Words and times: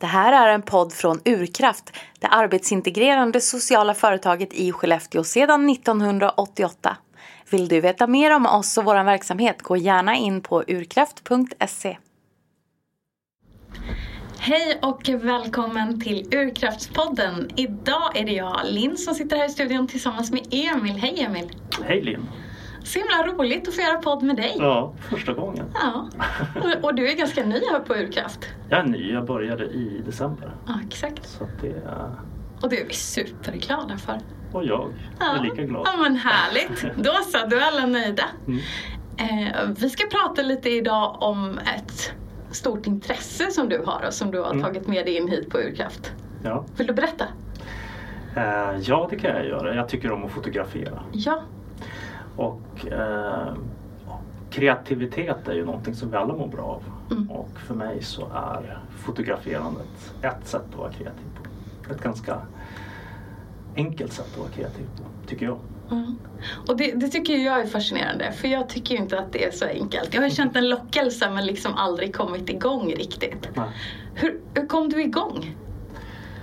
Det 0.00 0.06
här 0.06 0.46
är 0.46 0.54
en 0.54 0.62
podd 0.62 0.92
från 0.92 1.20
Urkraft, 1.24 1.96
det 2.18 2.26
arbetsintegrerande 2.26 3.40
sociala 3.40 3.94
företaget 3.94 4.52
i 4.52 4.72
Skellefteå 4.72 5.24
sedan 5.24 5.70
1988. 5.70 6.96
Vill 7.50 7.68
du 7.68 7.80
veta 7.80 8.06
mer 8.06 8.36
om 8.36 8.46
oss 8.46 8.78
och 8.78 8.84
vår 8.84 9.04
verksamhet, 9.04 9.62
gå 9.62 9.76
gärna 9.76 10.16
in 10.16 10.40
på 10.40 10.64
urkraft.se. 10.66 11.96
Hej 14.38 14.78
och 14.82 15.08
välkommen 15.08 16.00
till 16.00 16.34
Urkraftspodden. 16.34 17.50
Idag 17.56 18.16
är 18.16 18.24
det 18.24 18.32
jag, 18.32 18.60
Linn, 18.64 18.96
som 18.96 19.14
sitter 19.14 19.36
här 19.36 19.46
i 19.46 19.50
studion 19.50 19.86
tillsammans 19.86 20.30
med 20.30 20.46
Emil. 20.50 20.96
Hej 20.96 21.22
Emil! 21.22 21.50
Hej 21.82 22.02
Linn! 22.02 22.28
Så 22.82 22.98
himla 22.98 23.34
roligt 23.34 23.68
att 23.68 23.74
få 23.74 23.80
göra 23.80 23.98
podd 23.98 24.22
med 24.22 24.36
dig. 24.36 24.56
Ja, 24.58 24.94
första 25.00 25.32
gången. 25.32 25.66
Ja. 25.74 26.08
Och, 26.54 26.84
och, 26.84 26.94
du 26.94 27.10
är 27.10 27.16
ganska 27.16 27.44
ny 27.44 27.60
här 27.72 27.80
på 27.80 27.94
Urkraft. 27.94 28.46
Jag 28.68 28.78
är 28.78 28.84
ny, 28.84 29.12
jag 29.12 29.26
började 29.26 29.64
i 29.64 30.02
december. 30.06 30.54
Ja, 30.66 30.74
exakt. 30.86 31.28
Så 31.28 31.48
det. 31.62 31.82
Och 32.62 32.68
det 32.68 32.80
är 32.80 32.86
vi 32.86 32.94
superglada 32.94 33.96
för. 33.96 34.18
Och 34.52 34.64
jag 34.64 34.92
ja. 35.18 35.36
är 35.38 35.42
lika 35.42 35.62
glad. 35.62 35.82
Ja 35.86 36.02
men 36.02 36.16
härligt. 36.16 36.96
Då 37.04 37.12
så, 37.12 37.38
då 37.46 37.56
är 37.56 37.60
alla 37.60 37.86
nöjda. 37.86 38.24
Mm. 38.46 38.60
Eh, 39.16 39.68
vi 39.78 39.90
ska 39.90 40.06
prata 40.06 40.42
lite 40.42 40.70
idag 40.70 41.16
om 41.20 41.58
ett 41.58 42.12
stort 42.50 42.86
intresse 42.86 43.50
som 43.50 43.68
du 43.68 43.82
har 43.86 44.04
och 44.06 44.14
som 44.14 44.30
du 44.30 44.38
har 44.38 44.50
mm. 44.50 44.62
tagit 44.62 44.86
med 44.86 45.06
dig 45.06 45.16
in 45.16 45.28
hit 45.28 45.50
på 45.50 45.58
Urkraft. 45.58 46.12
Ja. 46.44 46.64
Vill 46.76 46.86
du 46.86 46.92
berätta? 46.92 47.24
Eh, 48.36 48.78
ja, 48.80 49.06
det 49.10 49.18
kan 49.18 49.30
jag 49.30 49.46
göra. 49.46 49.74
Jag 49.74 49.88
tycker 49.88 50.12
om 50.12 50.24
att 50.24 50.30
fotografera. 50.30 51.02
Ja. 51.12 51.42
Och 52.36 52.86
eh, 52.86 53.54
kreativitet 54.50 55.48
är 55.48 55.54
ju 55.54 55.64
någonting 55.64 55.94
som 55.94 56.10
vi 56.10 56.16
alla 56.16 56.36
mår 56.36 56.48
bra 56.48 56.62
av. 56.62 56.82
Mm. 57.10 57.30
Och 57.30 57.50
för 57.66 57.74
mig 57.74 58.02
så 58.02 58.26
är 58.34 58.78
fotograferandet 58.98 60.14
ett 60.22 60.48
sätt 60.48 60.62
att 60.70 60.76
vara 60.76 60.92
kreativ 60.92 61.26
på. 61.34 61.92
Ett 61.92 62.02
ganska 62.02 62.40
enkelt 63.76 64.12
sätt 64.12 64.26
att 64.32 64.38
vara 64.38 64.48
kreativ 64.48 64.86
på, 64.96 65.28
tycker 65.28 65.46
jag. 65.46 65.58
Mm. 65.90 66.18
Och 66.68 66.76
det, 66.76 66.92
det, 66.92 67.08
tycker 67.08 67.36
jag 67.36 67.60
är 67.60 67.66
fascinerande 67.66 68.32
för 68.32 68.48
jag 68.48 68.68
tycker 68.68 68.94
inte 68.94 69.18
att 69.18 69.32
det 69.32 69.44
är 69.44 69.50
så 69.50 69.64
enkelt. 69.64 70.14
Jag 70.14 70.22
har 70.22 70.28
känt 70.28 70.56
en 70.56 70.68
lockelse 70.68 71.30
men 71.30 71.46
liksom 71.46 71.74
aldrig 71.74 72.14
kommit 72.14 72.48
igång 72.50 72.92
riktigt. 72.92 73.48
Hur, 74.14 74.40
hur, 74.54 74.66
kom 74.66 74.88
du 74.88 75.02
igång 75.02 75.56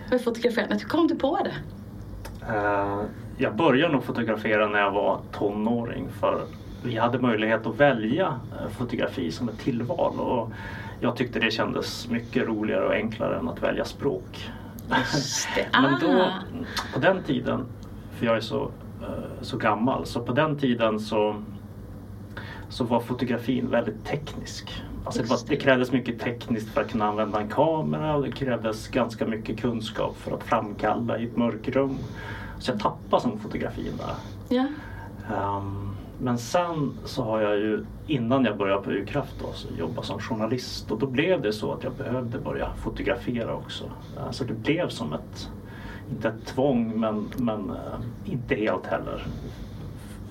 med 0.09 0.21
fotograferandet? 0.21 0.83
Hur 0.83 0.87
kom 0.87 1.07
du 1.07 1.15
på 1.15 1.39
det? 1.43 1.53
Uh, 2.53 3.03
jag 3.37 3.55
började 3.55 3.93
nog 3.93 4.03
fotografera 4.03 4.67
när 4.67 4.79
jag 4.79 4.91
var 4.91 5.19
tonåring 5.31 6.07
för 6.19 6.45
vi 6.83 6.97
hade 6.97 7.19
möjlighet 7.19 7.65
att 7.65 7.75
välja 7.75 8.39
eh, 8.59 8.69
fotografi 8.69 9.31
som 9.31 9.49
ett 9.49 9.59
tillval 9.59 10.19
och 10.19 10.51
jag 10.99 11.15
tyckte 11.15 11.39
det 11.39 11.51
kändes 11.51 12.09
mycket 12.09 12.47
roligare 12.47 12.85
och 12.85 12.93
enklare 12.93 13.39
än 13.39 13.49
att 13.49 13.63
välja 13.63 13.85
språk. 13.85 14.51
Men 15.71 15.99
då, 16.01 16.21
ah. 16.21 16.31
på 16.93 16.99
den 16.99 17.23
tiden, 17.23 17.65
för 18.11 18.25
jag 18.25 18.37
är 18.37 18.41
så, 18.41 18.71
eh, 19.01 19.41
så 19.41 19.57
gammal, 19.57 20.05
så 20.05 20.21
på 20.21 20.33
den 20.33 20.57
tiden 20.57 20.99
så, 20.99 21.35
så 22.69 22.83
var 22.83 22.99
fotografin 22.99 23.69
väldigt 23.69 24.05
teknisk. 24.05 24.83
Alltså 25.05 25.21
det, 25.21 25.29
var, 25.29 25.39
det 25.47 25.55
krävdes 25.55 25.91
mycket 25.91 26.19
tekniskt 26.19 26.69
för 26.69 26.81
att 26.81 26.91
kunna 26.91 27.07
använda 27.07 27.39
en 27.39 27.49
kamera 27.49 28.15
och 28.15 28.23
det 28.23 28.31
krävdes 28.31 28.87
ganska 28.87 29.25
mycket 29.25 29.59
kunskap 29.59 30.17
för 30.17 30.31
att 30.31 30.43
framkalla 30.43 31.17
i 31.17 31.25
ett 31.25 31.37
mörkrum. 31.37 31.97
Så 32.59 32.71
jag 32.71 32.79
tappade 32.79 33.21
som 33.21 33.39
fotografin 33.39 33.93
där. 33.97 34.15
Ja. 34.57 34.67
Um, 35.57 35.95
men 36.19 36.37
sen 36.37 36.93
så 37.05 37.23
har 37.23 37.41
jag 37.41 37.57
ju 37.57 37.85
innan 38.07 38.45
jag 38.45 38.57
började 38.57 38.83
på 38.83 38.91
U-kraft 38.91 39.33
då, 39.41 39.53
så 39.53 39.67
jobba 39.79 40.03
som 40.03 40.19
journalist 40.19 40.91
och 40.91 40.99
då 40.99 41.05
blev 41.05 41.41
det 41.41 41.53
så 41.53 41.73
att 41.73 41.83
jag 41.83 41.93
behövde 41.93 42.39
börja 42.39 42.73
fotografera 42.83 43.55
också. 43.55 43.83
Så 44.31 44.43
det 44.43 44.53
blev 44.53 44.89
som 44.89 45.13
ett, 45.13 45.49
inte 46.09 46.27
ett 46.27 46.45
tvång 46.45 46.99
men, 46.99 47.29
men 47.37 47.69
uh, 47.69 47.75
inte 48.25 48.55
helt 48.55 48.85
heller 48.85 49.27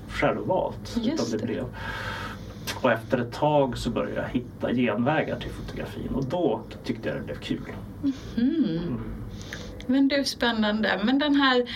självvalt. 0.09 0.97
Just 1.03 1.39
det, 1.39 1.47
blev. 1.47 1.65
Och 2.83 2.93
efter 2.93 3.19
ett 3.19 3.33
tag 3.33 3.79
så 3.79 3.91
började 3.91 4.21
jag 4.21 4.29
hitta 4.29 4.73
genvägar 4.73 5.41
till 5.41 5.51
fotografin 5.51 6.09
och 6.15 6.25
då 6.25 6.61
tyckte 6.85 7.09
jag 7.09 7.19
det 7.19 7.25
blev 7.25 7.37
kul. 7.37 7.73
Mm. 8.03 8.15
Mm. 8.37 9.01
Men 9.87 10.09
du, 10.09 10.25
spännande. 10.25 11.01
Men 11.05 11.19
den 11.19 11.35
här 11.35 11.71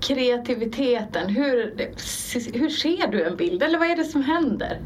kreativiteten, 0.00 1.28
hur, 1.28 1.74
hur 2.58 2.68
ser 2.68 3.08
du 3.08 3.24
en 3.24 3.36
bild? 3.36 3.62
Eller 3.62 3.78
vad 3.78 3.90
är 3.90 3.96
det 3.96 4.04
som 4.04 4.22
händer? 4.22 4.80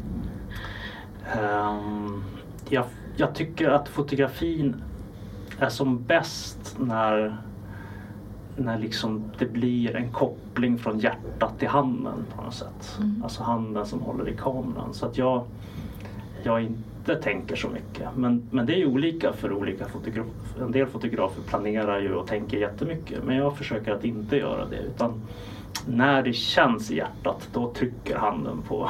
Um, 1.41 2.23
jag, 2.69 2.85
jag 3.15 3.35
tycker 3.35 3.69
att 3.69 3.89
fotografin 3.89 4.83
är 5.59 5.69
som 5.69 6.03
bäst 6.03 6.75
när, 6.79 7.37
när 8.57 8.79
liksom 8.79 9.23
det 9.39 9.45
blir 9.45 9.95
en 9.95 10.11
koppling 10.11 10.77
från 10.77 10.99
hjärtat 10.99 11.59
till 11.59 11.67
handen 11.67 12.25
på 12.35 12.41
något 12.41 12.53
sätt. 12.53 12.97
Mm. 12.99 13.23
Alltså 13.23 13.43
handen 13.43 13.85
som 13.85 14.01
håller 14.01 14.29
i 14.29 14.37
kameran. 14.37 14.93
Så 14.93 15.05
att 15.05 15.17
jag, 15.17 15.45
jag 16.43 16.61
är 16.61 16.71
inte 17.09 17.23
tänker 17.23 17.55
så 17.55 17.69
mycket. 17.69 18.09
Men, 18.15 18.47
men 18.51 18.65
det 18.65 18.73
är 18.73 18.77
ju 18.77 18.85
olika 18.85 19.33
för 19.33 19.53
olika 19.53 19.87
fotografer. 19.87 20.61
En 20.61 20.71
del 20.71 20.87
fotografer 20.87 21.41
planerar 21.41 21.99
ju 21.99 22.13
och 22.13 22.27
tänker 22.27 22.57
jättemycket 22.57 23.23
men 23.23 23.35
jag 23.35 23.57
försöker 23.57 23.91
att 23.91 24.05
inte 24.05 24.37
göra 24.37 24.65
det. 24.65 24.77
utan 24.77 25.21
när 25.87 26.23
det 26.23 26.33
känns 26.33 26.91
i 26.91 26.95
hjärtat 26.95 27.49
då 27.53 27.73
trycker 27.73 28.17
handen 28.17 28.61
på 28.61 28.83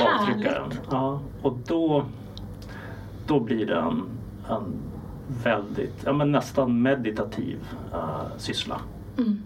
avtryckaren. 0.00 0.72
Ja, 0.90 1.20
och 1.42 1.56
då, 1.66 2.04
då 3.26 3.40
blir 3.40 3.66
det 3.66 3.76
en, 3.76 4.02
en 4.48 4.74
väldigt, 5.44 6.02
ja 6.04 6.12
men 6.12 6.32
nästan 6.32 6.82
meditativ 6.82 7.58
uh, 7.94 8.36
syssla. 8.36 8.80
Mm. 9.18 9.42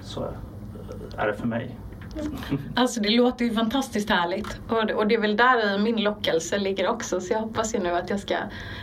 Så 0.00 0.26
är 1.16 1.26
det 1.26 1.34
för 1.34 1.46
mig. 1.46 1.76
Alltså 2.74 3.00
det 3.00 3.10
låter 3.10 3.44
ju 3.44 3.54
fantastiskt 3.54 4.10
härligt. 4.10 4.60
Och, 4.68 4.90
och 4.90 5.06
det 5.06 5.14
är 5.14 5.20
väl 5.20 5.36
där 5.36 5.74
i 5.74 5.78
min 5.78 6.02
lockelse 6.02 6.58
ligger 6.58 6.88
också 6.88 7.20
så 7.20 7.32
jag 7.32 7.40
hoppas 7.40 7.74
ju 7.74 7.78
nu 7.78 7.90
att 7.90 8.10
jag 8.10 8.20
ska 8.20 8.36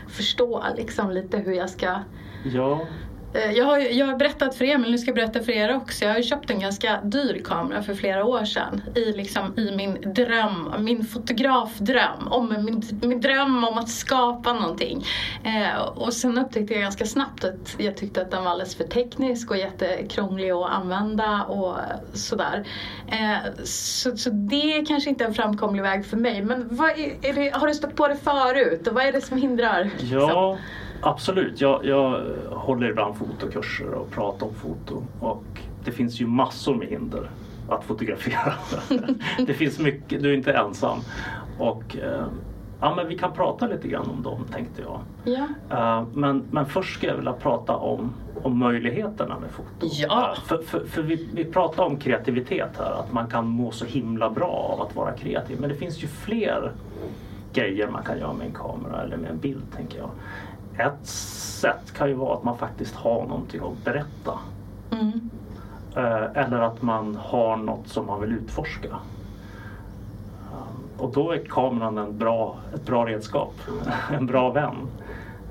förstå 0.09 0.63
liksom 0.77 1.11
lite 1.11 1.37
hur 1.37 1.53
jag 1.53 1.69
ska 1.69 1.99
Ja, 2.43 2.87
jag 3.33 3.65
har, 3.65 3.77
jag 3.77 4.05
har 4.05 4.15
berättat 4.15 4.55
för 4.55 4.65
Emil, 4.65 4.91
nu 4.91 4.97
ska 4.97 5.07
jag 5.07 5.15
berätta 5.15 5.39
för 5.39 5.51
er 5.51 5.75
också. 5.75 6.05
Jag 6.05 6.13
har 6.13 6.21
köpt 6.21 6.49
en 6.49 6.59
ganska 6.59 7.01
dyr 7.03 7.41
kamera 7.43 7.83
för 7.83 7.93
flera 7.93 8.25
år 8.25 8.45
sedan 8.45 8.81
i, 8.95 9.11
liksom, 9.11 9.59
i 9.59 9.71
min 9.75 10.13
dröm, 10.13 10.73
min 10.79 11.05
fotografdröm. 11.05 12.27
Om 12.27 12.49
min, 12.65 12.83
min 13.01 13.21
dröm 13.21 13.63
om 13.63 13.77
att 13.77 13.89
skapa 13.89 14.53
någonting. 14.53 15.05
Eh, 15.43 15.81
och 15.81 16.13
sen 16.13 16.37
upptäckte 16.37 16.73
jag 16.73 16.83
ganska 16.83 17.05
snabbt 17.05 17.43
att 17.43 17.75
jag 17.77 17.97
tyckte 17.97 18.21
att 18.21 18.31
den 18.31 18.43
var 18.43 18.51
alldeles 18.51 18.75
för 18.75 18.83
teknisk 18.83 19.51
och 19.51 19.57
jättekrånglig 19.57 20.51
att 20.51 20.71
använda 20.71 21.43
och 21.43 21.75
sådär. 22.13 22.67
Eh, 23.07 23.63
så, 23.63 24.17
så 24.17 24.29
det 24.29 24.77
är 24.77 24.85
kanske 24.85 25.09
inte 25.09 25.25
en 25.25 25.33
framkomlig 25.33 25.83
väg 25.83 26.05
för 26.05 26.17
mig. 26.17 26.41
Men 26.41 26.61
är, 26.61 27.29
är 27.29 27.33
det, 27.33 27.57
har 27.57 27.67
du 27.67 27.73
stött 27.73 27.95
på 27.95 28.07
det 28.07 28.15
förut 28.15 28.87
och 28.87 28.93
vad 28.93 29.05
är 29.05 29.11
det 29.11 29.21
som 29.21 29.37
hindrar? 29.37 29.89
Ja. 30.11 30.57
Absolut, 31.05 31.61
jag, 31.61 31.85
jag 31.85 32.21
håller 32.51 32.89
ibland 32.89 33.15
fotokurser 33.15 33.93
och 33.93 34.11
pratar 34.11 34.47
om 34.47 34.53
foto 34.53 35.03
och 35.19 35.43
det 35.85 35.91
finns 35.91 36.21
ju 36.21 36.27
massor 36.27 36.75
med 36.75 36.87
hinder 36.87 37.29
att 37.69 37.83
fotografera. 37.83 38.53
det 39.47 39.53
finns 39.53 39.79
mycket, 39.79 40.23
du 40.23 40.29
är 40.29 40.33
inte 40.33 40.53
ensam. 40.53 40.99
Och 41.59 41.97
eh, 41.97 42.25
ja, 42.79 42.95
men 42.95 43.07
vi 43.07 43.17
kan 43.17 43.31
prata 43.33 43.67
lite 43.67 43.87
grann 43.87 44.09
om 44.09 44.23
dem 44.23 44.45
tänkte 44.51 44.81
jag. 44.81 44.99
Ja. 45.23 45.47
Uh, 45.71 46.07
men, 46.13 46.43
men 46.51 46.65
först 46.65 46.93
skulle 46.93 47.11
jag 47.11 47.17
vilja 47.17 47.33
prata 47.33 47.75
om, 47.75 48.13
om 48.43 48.59
möjligheterna 48.59 49.39
med 49.39 49.51
foto. 49.51 49.87
Ja. 49.91 50.35
Uh, 50.37 50.43
för 50.43 50.57
för, 50.57 50.85
för 50.85 51.01
vi, 51.01 51.29
vi 51.33 51.45
pratar 51.45 51.83
om 51.83 51.97
kreativitet 51.97 52.77
här, 52.77 52.91
att 52.91 53.13
man 53.13 53.27
kan 53.27 53.47
må 53.47 53.71
så 53.71 53.85
himla 53.85 54.29
bra 54.29 54.69
av 54.73 54.81
att 54.81 54.95
vara 54.95 55.11
kreativ. 55.11 55.57
Men 55.59 55.69
det 55.69 55.75
finns 55.75 56.03
ju 56.03 56.07
fler 56.07 56.71
grejer 57.53 57.87
man 57.87 58.03
kan 58.03 58.19
göra 58.19 58.33
med 58.33 58.47
en 58.47 58.53
kamera 58.53 59.01
eller 59.01 59.17
med 59.17 59.31
en 59.31 59.39
bild 59.39 59.63
tänker 59.75 59.97
jag 59.97 60.09
ett 60.77 61.07
sätt 61.07 61.93
kan 61.93 62.09
ju 62.09 62.13
vara 62.13 62.37
att 62.37 62.43
man 62.43 62.57
faktiskt 62.57 62.95
har 62.95 63.25
någonting 63.25 63.61
att 63.63 63.85
berätta. 63.85 64.39
Mm. 64.91 65.29
Eh, 65.95 66.43
eller 66.43 66.59
att 66.59 66.81
man 66.81 67.15
har 67.15 67.57
något 67.57 67.87
som 67.87 68.05
man 68.05 68.21
vill 68.21 68.31
utforska. 68.31 68.87
Eh, 70.51 71.01
och 71.01 71.13
då 71.13 71.31
är 71.31 71.45
kameran 71.45 71.97
en 71.97 72.17
bra, 72.17 72.57
ett 72.75 72.85
bra 72.85 73.05
redskap, 73.05 73.53
en 74.11 74.25
bra 74.25 74.51
vän 74.51 74.75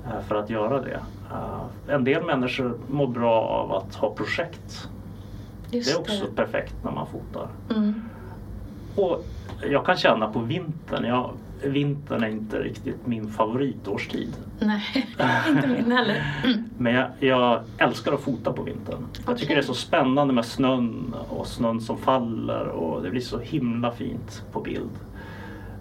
eh, 0.05 0.21
för 0.27 0.35
att 0.35 0.49
göra 0.49 0.81
det. 0.81 0.99
En 1.87 2.03
del 2.03 2.25
människor 2.25 2.77
mår 2.87 3.07
bra 3.07 3.41
av 3.41 3.73
att 3.73 3.95
ha 3.95 4.15
projekt. 4.15 4.89
Just 5.69 5.89
det 5.89 5.95
är 5.95 5.99
också 6.01 6.25
det. 6.25 6.35
perfekt 6.35 6.75
när 6.83 6.91
man 6.91 7.07
fotar. 7.07 7.47
Mm. 7.69 8.01
Och 8.95 9.25
jag 9.69 9.85
kan 9.85 9.97
känna 9.97 10.27
på 10.27 10.39
vintern, 10.39 11.05
jag 11.05 11.33
vintern 11.63 12.23
är 12.23 12.27
inte 12.27 12.59
riktigt 12.59 13.07
min 13.07 13.31
favoritårstid. 13.31 14.35
Nej, 14.59 15.07
inte 15.49 15.67
min 15.67 15.91
heller. 15.91 16.41
Mm. 16.43 16.63
Men 16.77 16.93
jag, 16.93 17.09
jag, 17.19 17.63
älskar 17.77 18.13
att 18.13 18.21
fota 18.21 18.53
på 18.53 18.63
vintern. 18.63 19.05
Jag 19.13 19.23
okay. 19.23 19.37
tycker 19.37 19.55
det 19.55 19.61
är 19.61 19.65
så 19.65 19.73
spännande 19.73 20.33
med 20.33 20.45
snön 20.45 21.15
och 21.29 21.47
snön 21.47 21.81
som 21.81 21.97
faller 21.97 22.67
och 22.67 23.03
det 23.03 23.09
blir 23.09 23.21
så 23.21 23.39
himla 23.39 23.91
fint 23.91 24.43
på 24.51 24.61
bild. 24.61 24.91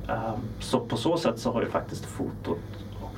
Um, 0.09 0.41
så 0.61 0.81
på 0.81 0.97
så 0.97 1.17
sätt 1.17 1.39
så 1.39 1.53
har 1.53 1.63
ju 1.63 1.69
faktiskt 1.69 2.07
fotot 2.07 2.61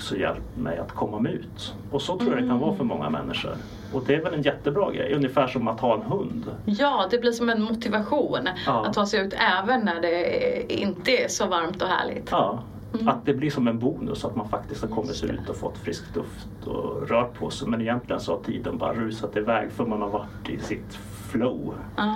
också 0.04 0.16
hjälpt 0.16 0.56
mig 0.56 0.78
att 0.78 0.92
komma 0.92 1.28
ut. 1.28 1.74
Och 1.90 2.02
så 2.02 2.18
tror 2.18 2.32
jag 2.34 2.42
det 2.42 2.48
kan 2.48 2.58
vara 2.58 2.74
för 2.74 2.84
många 2.84 3.10
människor. 3.10 3.54
Och 3.92 4.02
det 4.06 4.14
är 4.14 4.22
väl 4.22 4.34
en 4.34 4.42
jättebra 4.42 4.90
grej, 4.92 5.14
ungefär 5.14 5.46
som 5.46 5.68
att 5.68 5.80
ha 5.80 5.94
en 5.94 6.02
hund. 6.02 6.44
Ja, 6.64 7.06
det 7.10 7.18
blir 7.18 7.32
som 7.32 7.48
en 7.50 7.62
motivation 7.62 8.48
Ja. 8.66 8.86
att 8.86 8.92
ta 8.94 9.06
sig 9.06 9.26
ut 9.26 9.34
även 9.58 9.80
när 9.80 10.00
det 10.00 10.72
inte 10.72 11.10
är 11.10 11.28
så 11.28 11.46
varmt 11.46 11.82
och 11.82 11.88
härligt. 11.88 12.28
Ja, 12.30 12.58
Mm. 12.94 13.08
Att 13.08 13.26
det 13.26 13.34
blir 13.34 13.50
som 13.50 13.68
en 13.68 13.78
bonus 13.78 14.24
att 14.24 14.36
man 14.36 14.48
faktiskt 14.48 14.82
har 14.82 14.88
kommit 14.88 15.20
det. 15.22 15.26
ut 15.28 15.48
och 15.48 15.56
fått 15.56 15.78
frisk 15.78 16.04
luft 16.16 16.66
och 16.66 17.08
rört 17.08 17.34
på 17.38 17.50
sig. 17.50 17.68
Men 17.68 17.80
egentligen 17.80 18.20
så 18.20 18.32
har 18.32 18.40
tiden 18.42 18.78
bara 18.78 18.94
rusat 18.94 19.36
iväg 19.36 19.72
för 19.72 19.86
man 19.86 20.02
har 20.02 20.08
varit 20.08 20.48
i 20.48 20.58
sitt 20.58 20.98
flow. 21.30 21.74
Ja. 21.96 22.14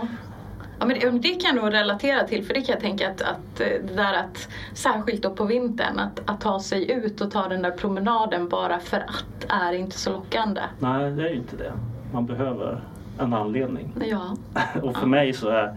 Ja, 0.79 0.87
men 0.87 1.21
det, 1.21 1.29
kan 1.29 1.57
jag 1.57 1.65
nog 1.65 1.75
relatera 1.75 2.25
till 2.25 2.45
för 2.45 2.55
det 2.55 2.61
kan 2.61 2.73
jag 2.73 2.81
tänka 2.81 3.11
att, 3.11 3.23
att 3.23 3.61
eh, 3.61 3.67
det 3.67 3.95
där 3.97 4.15
att 4.15 4.49
särskilt 4.75 5.23
då 5.23 5.31
på 5.31 5.45
vintern 5.45 5.99
att, 5.99 6.21
att 6.27 6.41
ta 6.41 6.61
sig 6.61 6.91
ut 6.91 7.21
och 7.21 7.31
ta 7.31 7.49
den 7.49 7.63
där 7.63 7.71
promenaden 7.71 8.49
bara 8.49 8.79
för 8.79 8.97
att 8.97 9.47
är 9.49 9.73
inte 9.73 9.99
så 9.99 10.13
lockande. 10.13 10.61
Nej, 10.79 11.11
det 11.11 11.23
är 11.23 11.29
ju 11.29 11.37
inte 11.37 11.57
det. 11.57 11.73
Man 12.13 12.27
behöver 12.27 12.81
en 13.19 13.35
anledning. 13.35 13.93
Ja, 14.07 14.37
Och 14.83 14.97
för 14.97 15.07
mig 15.07 15.33
så 15.33 15.49
är, 15.49 15.77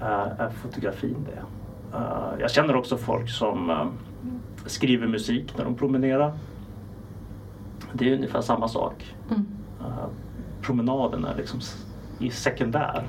är, 0.00 0.50
fotografin 0.50 1.26
det. 1.26 1.42
Eh, 1.98 2.40
jag 2.40 2.50
känner 2.50 2.76
också 2.76 2.96
folk 2.96 3.30
som 3.30 3.70
eh, 3.70 3.86
skriver 4.66 5.06
musik 5.06 5.54
när 5.56 5.64
de 5.64 5.74
promenerar. 5.74 6.32
Det 7.92 8.10
är 8.10 8.14
ungefär 8.14 8.40
samma 8.40 8.68
sak. 8.68 9.14
Mm. 9.30 9.46
Promenaden 10.62 11.24
är 11.24 11.36
liksom 11.36 11.60
i 12.20 12.30
sekundär. 12.30 13.02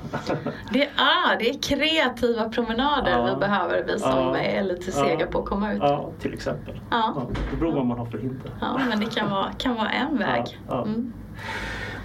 det 0.72 0.82
är, 0.82 1.38
det 1.38 1.50
är 1.50 1.62
kreativa 1.62 2.48
promenader 2.48 3.10
Ja. 3.10 3.24
vi 3.34 3.36
behöver 3.40 3.84
vi 3.86 3.98
som 3.98 4.10
Ja. 4.10 4.36
är 4.38 4.62
lite 4.62 4.92
sega 4.92 5.16
Ja. 5.20 5.26
på 5.30 5.38
att 5.38 5.44
komma 5.44 5.72
ut. 5.72 5.78
Ja. 5.82 5.88
ja, 5.88 6.10
till 6.20 6.34
exempel. 6.34 6.80
Ja. 6.90 7.12
Ja, 7.16 7.26
det 7.50 7.56
beror 7.56 7.70
på 7.70 7.76
vad 7.76 7.86
man 7.86 7.98
har 7.98 8.06
för 8.06 8.18
hinder. 8.18 8.50
men 8.88 9.00
det 9.00 9.06
kan 9.14 9.30
vara, 9.30 9.52
kan 9.58 9.74
vara 9.74 9.90
en 9.90 10.18
väg. 10.18 10.42
Ja, 10.46 10.54
ja. 10.68 10.82
Mm. 10.82 11.12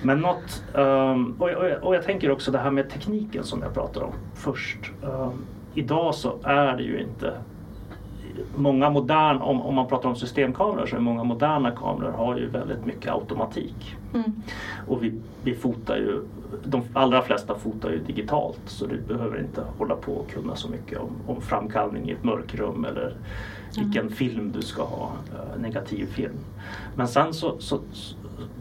Men 0.01 0.19
något, 0.19 0.63
ehm, 0.75 1.35
och, 1.39 1.49
och, 1.49 1.65
och 1.83 1.95
jag 1.95 2.03
tänker 2.03 2.31
också 2.31 2.51
det 2.51 2.57
här 2.59 2.71
med 2.71 2.89
tekniken 2.89 3.43
som 3.43 3.61
jag 3.61 3.73
pratade 3.73 4.05
om 4.05 4.13
först. 4.35 4.79
Ehm, 5.03 5.45
idag 5.73 6.15
så 6.15 6.39
är 6.43 6.77
det 6.77 6.83
ju 6.83 7.01
inte 7.01 7.33
Många 8.55 8.89
moderna, 8.89 9.43
om, 9.43 9.61
om 9.61 9.75
man 9.75 9.87
pratar 9.87 10.09
om 10.09 10.15
systemkameror 10.15 10.85
så 10.85 10.95
är 10.95 10.99
många 10.99 11.23
moderna 11.23 11.71
kameror 11.71 12.11
har 12.11 12.37
ju 12.37 12.49
väldigt 12.49 12.85
mycket 12.85 13.11
automatik. 13.11 13.95
Mm. 14.13 14.31
Och 14.87 15.03
vi, 15.03 15.13
vi 15.43 15.55
fotar 15.55 15.95
ju, 15.95 16.21
de 16.65 16.81
allra 16.93 17.21
flesta 17.21 17.55
fotar 17.55 17.89
ju 17.89 17.99
digitalt 17.99 18.61
så 18.65 18.85
du 18.85 19.01
behöver 19.01 19.39
inte 19.39 19.63
hålla 19.77 19.95
på 19.95 20.11
och 20.11 20.29
kunna 20.29 20.55
så 20.55 20.69
mycket 20.69 20.99
om, 20.99 21.11
om 21.27 21.41
framkallning 21.41 22.09
i 22.09 22.11
ett 22.11 22.23
mörkrum 22.23 22.85
eller 22.85 23.15
vilken 23.77 24.09
film 24.09 24.51
du 24.51 24.61
ska 24.61 24.83
ha, 24.83 25.11
eh, 25.33 25.61
negativ 25.61 26.05
film. 26.05 26.37
Men 26.95 27.07
sen 27.07 27.33
så, 27.33 27.55
så, 27.59 27.79
så 27.91 28.15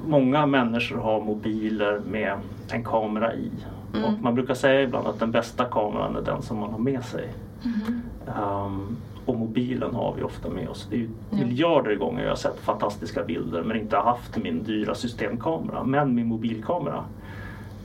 många 0.07 0.47
människor 0.47 0.99
har 0.99 1.21
mobiler 1.21 2.01
med 2.11 2.39
en 2.71 2.85
kamera 2.85 3.35
i. 3.35 3.51
Mm. 3.95 4.05
Och 4.05 4.23
man 4.23 4.35
brukar 4.35 4.55
säga 4.55 4.83
ibland 4.83 5.07
att 5.07 5.19
den 5.19 5.31
bästa 5.31 5.65
kameran 5.65 6.17
är 6.17 6.23
den 6.23 6.43
som 6.43 6.59
man 6.59 6.71
har 6.71 6.79
med 6.79 7.05
sig. 7.05 7.29
Mhm. 7.63 8.03
Um, 8.41 8.97
och 9.27 9.37
mobilen 9.37 9.95
har 9.95 10.15
vi 10.17 10.23
ofta 10.23 10.49
med 10.49 10.69
oss. 10.69 10.87
Det 10.91 10.97
är 10.97 11.01
ju 11.01 11.09
Ja. 11.31 11.37
miljarder 11.37 11.95
gånger 11.95 12.23
jag 12.23 12.31
har 12.31 12.37
sett 12.37 12.59
fantastiska 12.61 13.25
bilder 13.25 13.63
men 13.63 13.77
inte 13.77 13.97
haft 13.97 14.37
min 14.37 14.63
dyra 14.63 14.95
systemkamera. 14.95 15.85
Men 15.85 16.15
min 16.15 16.27
mobilkamera. 16.27 17.05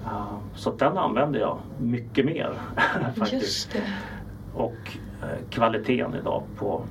Uh, 0.03 0.37
så 0.55 0.71
den 0.71 0.97
använder 0.97 1.39
jag 1.39 1.57
mycket 1.79 2.25
mer 2.25 2.53
faktiskt. 3.17 3.75
Och 4.53 4.97
eh, 5.21 5.47
kvaliteten 5.49 6.15
idag 6.15 6.43
på 6.57 6.81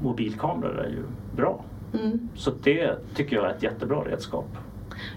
mobilkameror 0.00 0.80
är 0.80 0.88
ju 0.88 1.02
bra. 1.36 1.64
Mm. 2.00 2.28
Så 2.34 2.50
det 2.62 2.96
tycker 3.14 3.36
jag 3.36 3.44
är 3.44 3.50
ett 3.50 3.62
jättebra 3.62 4.00
redskap. 4.04 4.46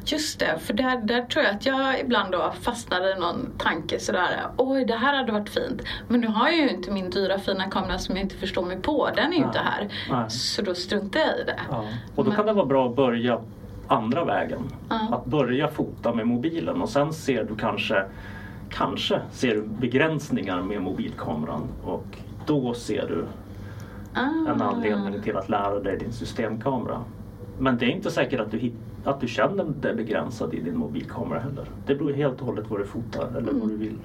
Just 0.06 0.40
det, 0.40 0.60
för 0.60 0.74
där, 0.74 0.98
där 0.98 1.22
tror 1.22 1.46
jag 1.46 1.56
att 1.56 1.66
jag 1.66 2.00
ibland 2.00 2.32
då 2.32 2.54
fastnade 2.62 3.12
i 3.12 3.16
någon 3.20 3.50
tanke 3.58 4.00
sådär, 4.00 4.30
oj 4.58 4.86
det 4.86 4.96
här 4.96 5.18
hade 5.18 5.32
varit 5.32 5.50
fint. 5.50 5.82
Men 6.08 6.22
nu 6.22 6.28
har 6.28 6.48
jag 6.50 6.58
ju 6.58 6.70
inte 6.70 6.92
min 6.92 7.10
dyra 7.10 7.40
fina 7.40 7.64
kamera 7.70 7.98
som 7.98 8.16
jag 8.16 8.24
inte 8.26 8.36
förstår 8.36 8.66
mig 8.66 8.82
på, 8.82 9.10
den 9.16 9.34
är 9.34 9.38
ju 9.38 9.44
inte 9.44 9.60
här. 9.60 9.88
Nej. 10.12 10.30
Så 10.30 10.62
då 10.62 10.76
struntar 10.76 11.20
jag 11.20 11.40
i 11.40 11.44
det. 11.44 11.60
Och 12.16 12.24
då 12.24 12.30
Men- 12.30 12.36
kan 12.36 12.46
det 12.46 12.54
vara 12.54 12.66
bra 12.66 12.90
att 12.90 12.96
börja 12.96 13.40
andra 13.88 14.26
vägen. 14.26 14.60
Ja. 14.90 15.00
Att 15.12 15.26
börja 15.26 15.68
fota 15.68 16.14
med 16.16 16.28
mobilen 16.28 16.82
och 16.82 16.90
sen 16.90 17.14
ser 17.14 17.44
du 17.44 17.56
kanske 17.56 18.06
Kanske 18.72 19.22
ser 19.32 19.56
du 19.56 19.62
begränsningar 19.68 20.62
med 20.62 20.82
mobilkameran 20.82 21.62
och 21.84 22.06
då 22.46 22.74
ser 22.74 23.08
du 23.08 23.26
en 24.22 24.62
Ah. 24.62 24.64
anledning 24.66 25.22
till 25.22 25.38
att 25.38 25.50
lära 25.50 25.80
dig 25.80 25.98
din 25.98 26.14
systemkamera. 26.14 27.04
Men 27.60 27.78
det 27.78 27.86
är 27.86 27.90
inte 27.90 28.12
säkert 28.12 28.40
att 28.40 28.52
du, 28.52 28.58
hit, 28.58 28.74
att 29.04 29.22
du 29.22 29.28
känner 29.28 29.64
dig 29.64 29.96
begränsad 29.96 30.54
i 30.54 30.62
din 30.62 30.78
mobilkamera 30.78 31.40
heller. 31.40 31.66
Det 31.86 31.96
beror 31.96 32.14
helt 32.14 32.40
och 32.42 32.46
hållet 32.48 32.70
vad 32.70 32.80
du 32.80 32.86
fotar 32.86 33.28
eller 33.38 33.52
vad 33.54 33.70
du 33.70 33.78
vill 33.78 33.98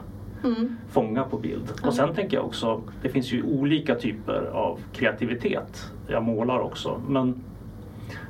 Mm. 0.44 0.76
fånga 0.88 1.24
på 1.24 1.38
bild. 1.38 1.72
Ja. 1.82 1.88
Och 1.88 1.94
sen 1.94 2.14
tänker 2.14 2.36
jag 2.36 2.46
också, 2.46 2.82
det 3.02 3.08
finns 3.08 3.32
ju 3.32 3.42
olika 3.42 3.94
typer 3.94 4.42
av 4.52 4.78
kreativitet. 4.92 5.92
Jag 6.08 6.22
målar 6.22 6.58
också 6.58 7.00
men 7.08 7.34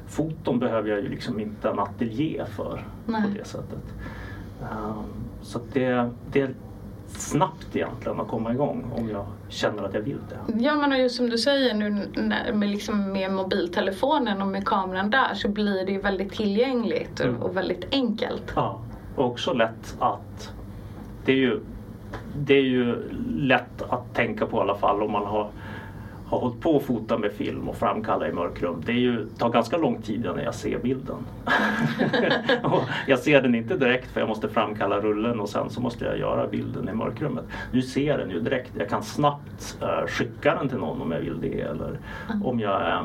foton 0.07 0.59
behöver 0.59 0.89
jag 0.91 1.01
ju 1.01 1.09
liksom 1.09 1.41
inte 1.41 1.69
en 1.69 1.79
ateljé 1.79 2.45
för 2.57 2.85
Nej. 3.07 3.23
på 3.23 3.39
det 3.39 3.45
sättet. 3.45 3.95
Ehm, 4.63 5.05
så 5.43 5.61
det, 5.73 6.11
det 6.33 6.51
snabbt 7.17 7.77
egentligen 7.77 8.21
att 8.21 8.29
komma 8.29 8.53
igång 8.53 8.93
om 8.97 9.09
jag 9.09 9.27
känner 9.49 9.83
att 9.83 9.95
jag 9.95 10.01
vill 10.01 10.19
det. 10.29 10.65
Ja 10.65 10.75
men 10.75 10.93
och 10.93 10.99
just 10.99 11.17
som 11.17 11.31
du 11.31 11.39
säger 11.39 11.75
nu 11.75 12.09
när, 12.15 12.53
med, 12.53 12.69
liksom 12.69 13.13
med 13.13 13.33
mobiltelefonen 13.33 14.43
och 14.43 14.49
med 14.49 14.67
kameran 14.67 15.11
där 15.11 15.35
så 15.35 15.49
blir 15.49 15.87
det 15.87 15.93
ju 15.93 16.01
väldigt 16.01 16.33
tillgängligt 16.33 17.21
och, 17.21 17.27
Mm. 17.27 17.43
och 17.43 17.57
väldigt 17.57 17.85
enkelt. 17.95 18.53
Ja, 18.57 18.81
och 19.17 19.25
också 19.27 19.53
lätt 19.53 19.97
att 19.99 20.53
det 21.25 21.33
är 21.33 21.37
ju 21.37 21.61
det 22.37 22.55
är 22.55 22.63
ju 22.63 23.11
lätt 23.37 23.83
att 23.89 24.15
tänka 24.15 24.47
på 24.47 24.57
i 24.57 24.61
alla 24.61 24.75
fall 24.75 25.03
om 25.03 25.13
man 25.13 25.27
har, 25.27 25.51
har 26.27 26.41
hållit 26.41 26.61
på 26.61 26.77
att 26.77 26.83
fota 26.83 27.19
med 27.19 27.33
film 27.33 27.69
och 27.69 27.77
framkalla 27.77 28.29
i 28.29 28.33
mörkrum. 28.33 28.83
Det 28.87 28.93
är 28.93 28.97
ju, 28.97 29.29
tar 29.39 29.51
ganska 29.51 29.77
lång 29.77 30.03
tid 30.03 30.25
innan 30.25 30.39
jag 30.45 30.55
ser 30.55 30.79
bilden. 30.79 31.17
jag 33.07 33.19
ser 33.19 33.43
den 33.43 33.55
inte 33.55 33.77
direkt 33.77 34.11
för 34.11 34.21
jag 34.21 34.29
måste 34.29 34.49
framkalla 34.49 35.01
rullen 35.01 35.41
och 35.41 35.49
sen 35.49 35.71
så 35.71 35.81
måste 35.81 36.05
jag 36.05 36.19
göra 36.19 36.47
bilden 36.47 36.89
i 36.89 36.93
mörkrummet. 36.93 37.45
Nu 37.73 37.83
ser 37.83 38.07
jag 38.07 38.19
den 38.19 38.31
ju 38.31 38.41
direkt. 38.41 38.71
Jag 38.79 38.89
kan 38.89 39.03
snabbt 39.03 39.79
eh, 39.83 40.07
skicka 40.07 40.55
den 40.55 40.69
till 40.69 40.79
någon 40.79 41.03
om 41.03 41.13
jag 41.13 41.21
vill 41.21 41.41
det 41.41 41.61
eller 41.61 41.99
om 42.45 42.61
jag 42.61 42.83
är 42.83 43.03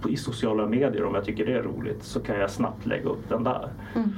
på- 0.00 0.10
i 0.10 0.16
sociala 0.16 0.66
medier 0.66 1.04
om 1.04 1.14
jag 1.14 1.24
tycker 1.24 1.46
det 1.46 1.52
är 1.52 1.62
roligt 1.62 2.02
så 2.04 2.20
kan 2.20 2.38
jag 2.38 2.50
snabbt 2.50 2.86
lägga 2.86 3.08
upp 3.08 3.28
den 3.28 3.44
där. 3.44 3.68
Mm. 3.94 4.10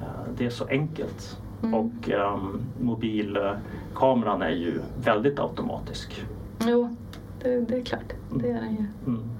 Eh, 0.00 0.32
Det 0.38 0.46
är 0.46 0.50
så 0.50 0.66
enkelt. 0.66 1.38
Mm. 1.62 1.74
Och 1.74 2.08
um, 2.10 2.60
mobilkameran 2.80 4.42
är 4.42 4.50
ju 4.50 4.80
väldigt 5.04 5.38
automatisk. 5.38 6.24
Jo, 6.66 6.96
det, 7.42 7.60
det 7.60 7.76
är 7.76 7.84
klart. 7.84 8.12
Det 8.30 8.50
är 8.50 8.54
den 8.54 8.70
ju. 8.70 8.86
Mm. 9.06 9.30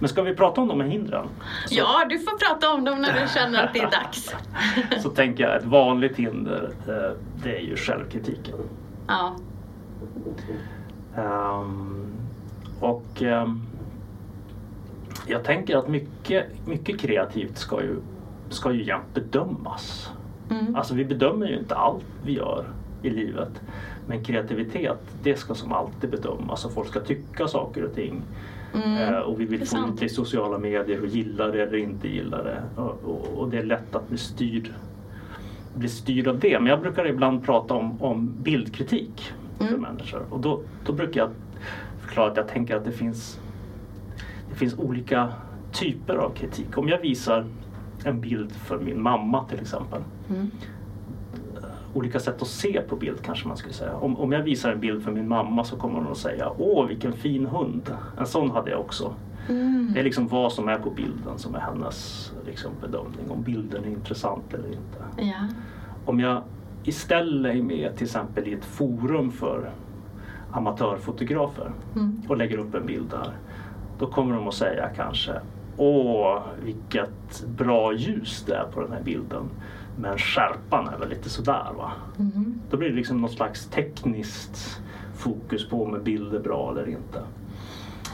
Men 0.00 0.08
ska 0.08 0.22
vi 0.22 0.34
prata 0.34 0.60
om 0.60 0.68
de 0.68 0.80
här 0.80 0.88
hindren? 0.88 1.26
Så, 1.66 1.74
Ja, 1.74 2.06
du 2.08 2.18
får 2.18 2.38
prata 2.38 2.72
om 2.72 2.84
dem 2.84 3.02
när 3.02 3.20
du 3.20 3.28
känner 3.28 3.64
att 3.64 3.74
det 3.74 3.80
är 3.80 3.90
dags. 3.90 4.34
så 5.02 5.10
tänker 5.10 5.44
jag 5.44 5.56
ett 5.56 5.64
vanligt 5.64 6.16
hinder 6.16 6.70
eh, 6.88 7.16
det 7.42 7.56
är 7.56 7.60
ju 7.60 7.76
självkritiken. 7.76 8.56
Ja. 9.06 9.36
Ehm, 11.16 12.06
och 12.80 13.22
ehm, 13.22 13.62
jag 15.26 15.44
tänker 15.44 15.76
att 15.76 15.88
mycket, 15.88 16.66
mycket 16.66 17.00
kreativt 17.00 17.58
ska 17.58 17.82
ju, 17.82 17.96
ska 18.48 18.72
ju 18.72 18.84
jämt 18.84 19.14
bedömas. 19.14 20.10
Mm. 20.50 20.76
Alltså 20.76 20.94
vi 20.94 21.04
bedömer 21.04 21.46
ju 21.46 21.58
inte 21.58 21.74
allt 21.74 22.04
vi 22.24 22.32
gör 22.32 22.64
i 23.02 23.10
livet. 23.10 23.62
Men 24.10 24.24
kreativitet, 24.24 24.98
det 25.22 25.36
ska 25.36 25.54
som 25.54 25.72
alltid 25.72 26.10
bedömas 26.10 26.64
och 26.64 26.72
folk 26.72 26.88
ska 26.88 27.00
tycka 27.00 27.48
saker 27.48 27.84
och 27.84 27.94
ting. 27.94 28.22
Mm. 28.74 29.14
Eh, 29.14 29.18
och 29.20 29.40
vi 29.40 29.44
vill 29.44 29.66
få 29.66 29.76
ut 29.76 29.98
det 29.98 30.04
i 30.04 30.08
sociala 30.08 30.58
medier 30.58 31.00
och 31.00 31.06
gilla 31.06 31.46
det 31.46 31.62
eller 31.62 31.76
inte 31.78 32.08
gilla 32.08 32.42
det. 32.42 32.62
Och, 32.76 33.04
och, 33.04 33.38
och 33.38 33.50
det 33.50 33.58
är 33.58 33.62
lätt 33.62 33.94
att 33.94 34.08
bli 34.08 34.18
styrd, 34.18 34.70
bli 35.74 35.88
styrd 35.88 36.28
av 36.28 36.38
det. 36.38 36.58
Men 36.60 36.66
jag 36.66 36.80
brukar 36.80 37.06
ibland 37.06 37.44
prata 37.44 37.74
om, 37.74 38.02
om 38.02 38.34
bildkritik 38.42 39.32
för 39.58 39.68
Mm. 39.68 39.80
människor. 39.80 40.22
Och 40.30 40.40
då, 40.40 40.62
då 40.86 40.92
brukar 40.92 41.20
jag 41.20 41.30
förklara 42.00 42.30
att 42.30 42.36
jag 42.36 42.48
tänker 42.48 42.76
att 42.76 42.84
det 42.84 42.92
finns, 42.92 43.40
det 44.50 44.54
finns 44.54 44.78
olika 44.78 45.32
typer 45.72 46.14
av 46.14 46.30
kritik. 46.30 46.78
Om 46.78 46.88
jag 46.88 46.98
visar 46.98 47.44
en 48.04 48.20
bild 48.20 48.52
för 48.52 48.78
min 48.78 49.02
mamma 49.02 49.44
till 49.44 49.60
exempel 49.60 50.02
Mm. 50.30 50.50
Olika 51.94 52.20
sätt 52.20 52.42
att 52.42 52.48
se 52.48 52.80
på 52.88 52.96
bild 52.96 53.22
kanske 53.22 53.48
man 53.48 53.56
skulle 53.56 53.74
säga. 53.74 53.96
Om, 53.96 54.16
om 54.16 54.32
jag 54.32 54.42
visar 54.42 54.72
en 54.72 54.80
bild 54.80 55.02
för 55.04 55.12
min 55.12 55.28
mamma 55.28 55.64
så 55.64 55.76
kommer 55.76 55.94
hon 55.94 56.08
att 56.12 56.16
säga 56.18 56.50
Åh 56.58 56.86
vilken 56.86 57.12
fin 57.12 57.46
hund. 57.46 57.94
En 58.18 58.26
sån 58.26 58.50
hade 58.50 58.70
jag 58.70 58.80
också. 58.80 59.14
Mm. 59.48 59.90
Det 59.94 60.00
är 60.00 60.04
liksom 60.04 60.28
vad 60.28 60.52
som 60.52 60.68
är 60.68 60.78
på 60.78 60.90
bilden 60.90 61.38
som 61.38 61.54
är 61.54 61.60
hennes 61.60 62.32
liksom, 62.46 62.70
bedömning. 62.80 63.30
Om 63.30 63.42
bilden 63.42 63.84
är 63.84 63.88
intressant 63.88 64.54
eller 64.54 64.68
inte. 64.68 64.98
Ja. 65.16 65.48
Om 66.04 66.20
jag 66.20 66.42
istället 66.84 67.56
är 67.56 67.62
med 67.62 67.96
till 67.96 68.04
exempel 68.04 68.48
i 68.48 68.52
ett 68.52 68.64
forum 68.64 69.30
för 69.30 69.70
amatörfotografer 70.52 71.72
Mm. 71.96 72.22
och 72.28 72.36
lägger 72.36 72.58
upp 72.58 72.74
en 72.74 72.86
bild 72.86 73.10
där. 73.10 73.32
då 73.98 74.06
kommer 74.06 74.34
de 74.34 74.48
att 74.48 74.54
säga 74.54 74.88
kanske 74.96 75.32
Åh, 75.76 76.38
vilket 76.64 77.44
bra 77.46 77.92
ljus 77.92 78.44
det 78.46 78.54
är 78.54 78.64
på 78.64 78.80
den 78.80 78.92
här 78.92 79.02
bilden. 79.02 79.42
Men 79.98 80.18
skärpan 80.18 80.88
är 80.88 80.98
väl 80.98 81.08
lite 81.08 81.28
sådär 81.30 81.66
va. 81.78 81.92
Mhm. 82.16 82.60
Då 82.70 82.76
blir 82.76 82.88
det 82.88 82.94
liksom 82.96 83.20
något 83.20 83.32
slags 83.32 83.66
tekniskt 83.66 84.80
fokus 85.16 85.68
på 85.68 85.84
om 85.84 85.94
en 85.94 86.04
bild 86.04 86.34
är 86.34 86.40
bra 86.40 86.70
eller 86.70 86.88
inte. 86.88 87.22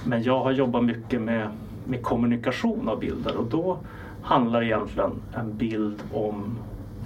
Men 0.04 0.22
jag 0.22 0.40
har 0.40 0.50
jobbat 0.52 0.84
mycket 0.84 1.20
med, 1.22 1.48
med 1.84 2.02
kommunikation 2.02 2.88
av 2.88 2.98
bilder 3.00 3.36
och 3.36 3.46
då 3.46 3.78
handlar 4.22 4.62
egentligen 4.62 5.10
en 5.34 5.56
bild 5.56 6.02
om 6.12 6.58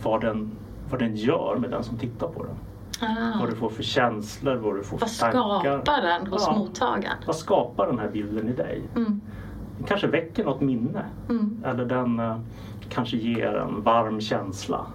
vad 0.03 0.21
den, 0.21 0.51
vad 0.91 1.01
den 1.01 1.17
gör 1.17 1.57
med 1.61 1.71
den 1.71 1.85
som 1.85 1.99
tittar 1.99 2.29
på 2.29 2.43
den. 2.45 2.55
Ah. 3.11 3.39
Vad 3.41 3.51
du 3.51 3.57
får 3.57 3.69
för 3.71 3.83
känslor, 3.83 4.55
vad 4.57 4.77
du 4.77 4.83
får 4.83 4.99
Vad 4.99 5.11
för 5.11 5.21
tankar. 5.21 5.61
skapar 5.83 6.03
den 6.03 6.27
hos 6.27 6.47
Ja. 6.47 6.57
mottagaren? 6.59 7.17
Vad 7.27 7.37
skapar 7.37 7.87
den 7.87 7.99
här 7.99 8.09
bilden 8.11 8.49
i 8.49 8.53
dig? 8.53 8.83
Mm. 8.97 9.21
Kanske 9.87 10.07
väcker 10.07 10.45
något 10.45 10.61
minne. 10.61 11.05
Mm. 11.29 11.65
Eller 11.65 11.85
den 11.85 12.19
eh, 12.21 12.37
kanske 12.89 13.17
ger 13.17 13.55
en 13.55 13.83
varm 13.83 14.21
känsla. 14.21 14.87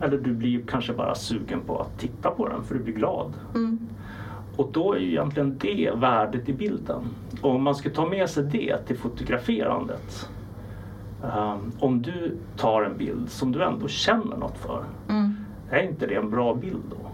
Eller 0.00 0.18
du 0.18 0.32
blir 0.34 0.62
kanske 0.66 0.92
bara 0.92 1.14
sugen 1.14 1.60
på 1.60 1.78
att 1.80 1.98
titta 1.98 2.30
på 2.30 2.48
den 2.48 2.62
för 2.64 2.74
du 2.74 2.80
blir 2.80 2.94
glad. 2.94 3.32
Mm. 3.54 3.78
Och 4.56 4.70
då 4.72 4.92
är 4.92 4.98
ju 4.98 5.10
egentligen 5.10 5.58
det 5.58 5.90
värdet 5.96 6.48
i 6.48 6.52
bilden. 6.52 7.02
Och 7.42 7.50
om 7.54 7.62
man 7.62 7.74
ska 7.74 7.90
ta 7.90 8.08
med 8.08 8.30
sig 8.30 8.44
det 8.44 8.76
till 8.86 8.98
fotograferandet. 8.98 10.28
ehm, 11.22 11.72
om 11.78 12.02
du 12.02 12.36
tar 12.56 12.82
en 12.82 12.96
bild 12.96 13.30
som 13.30 13.52
du 13.52 13.62
ändå 13.62 13.88
känner 13.88 14.36
något 14.36 14.58
för. 14.58 14.84
Mm. 15.08 15.34
Är 15.70 15.82
inte 15.82 16.06
det 16.06 16.14
en 16.14 16.30
bra 16.30 16.54
bild 16.54 16.82
då? 16.90 17.10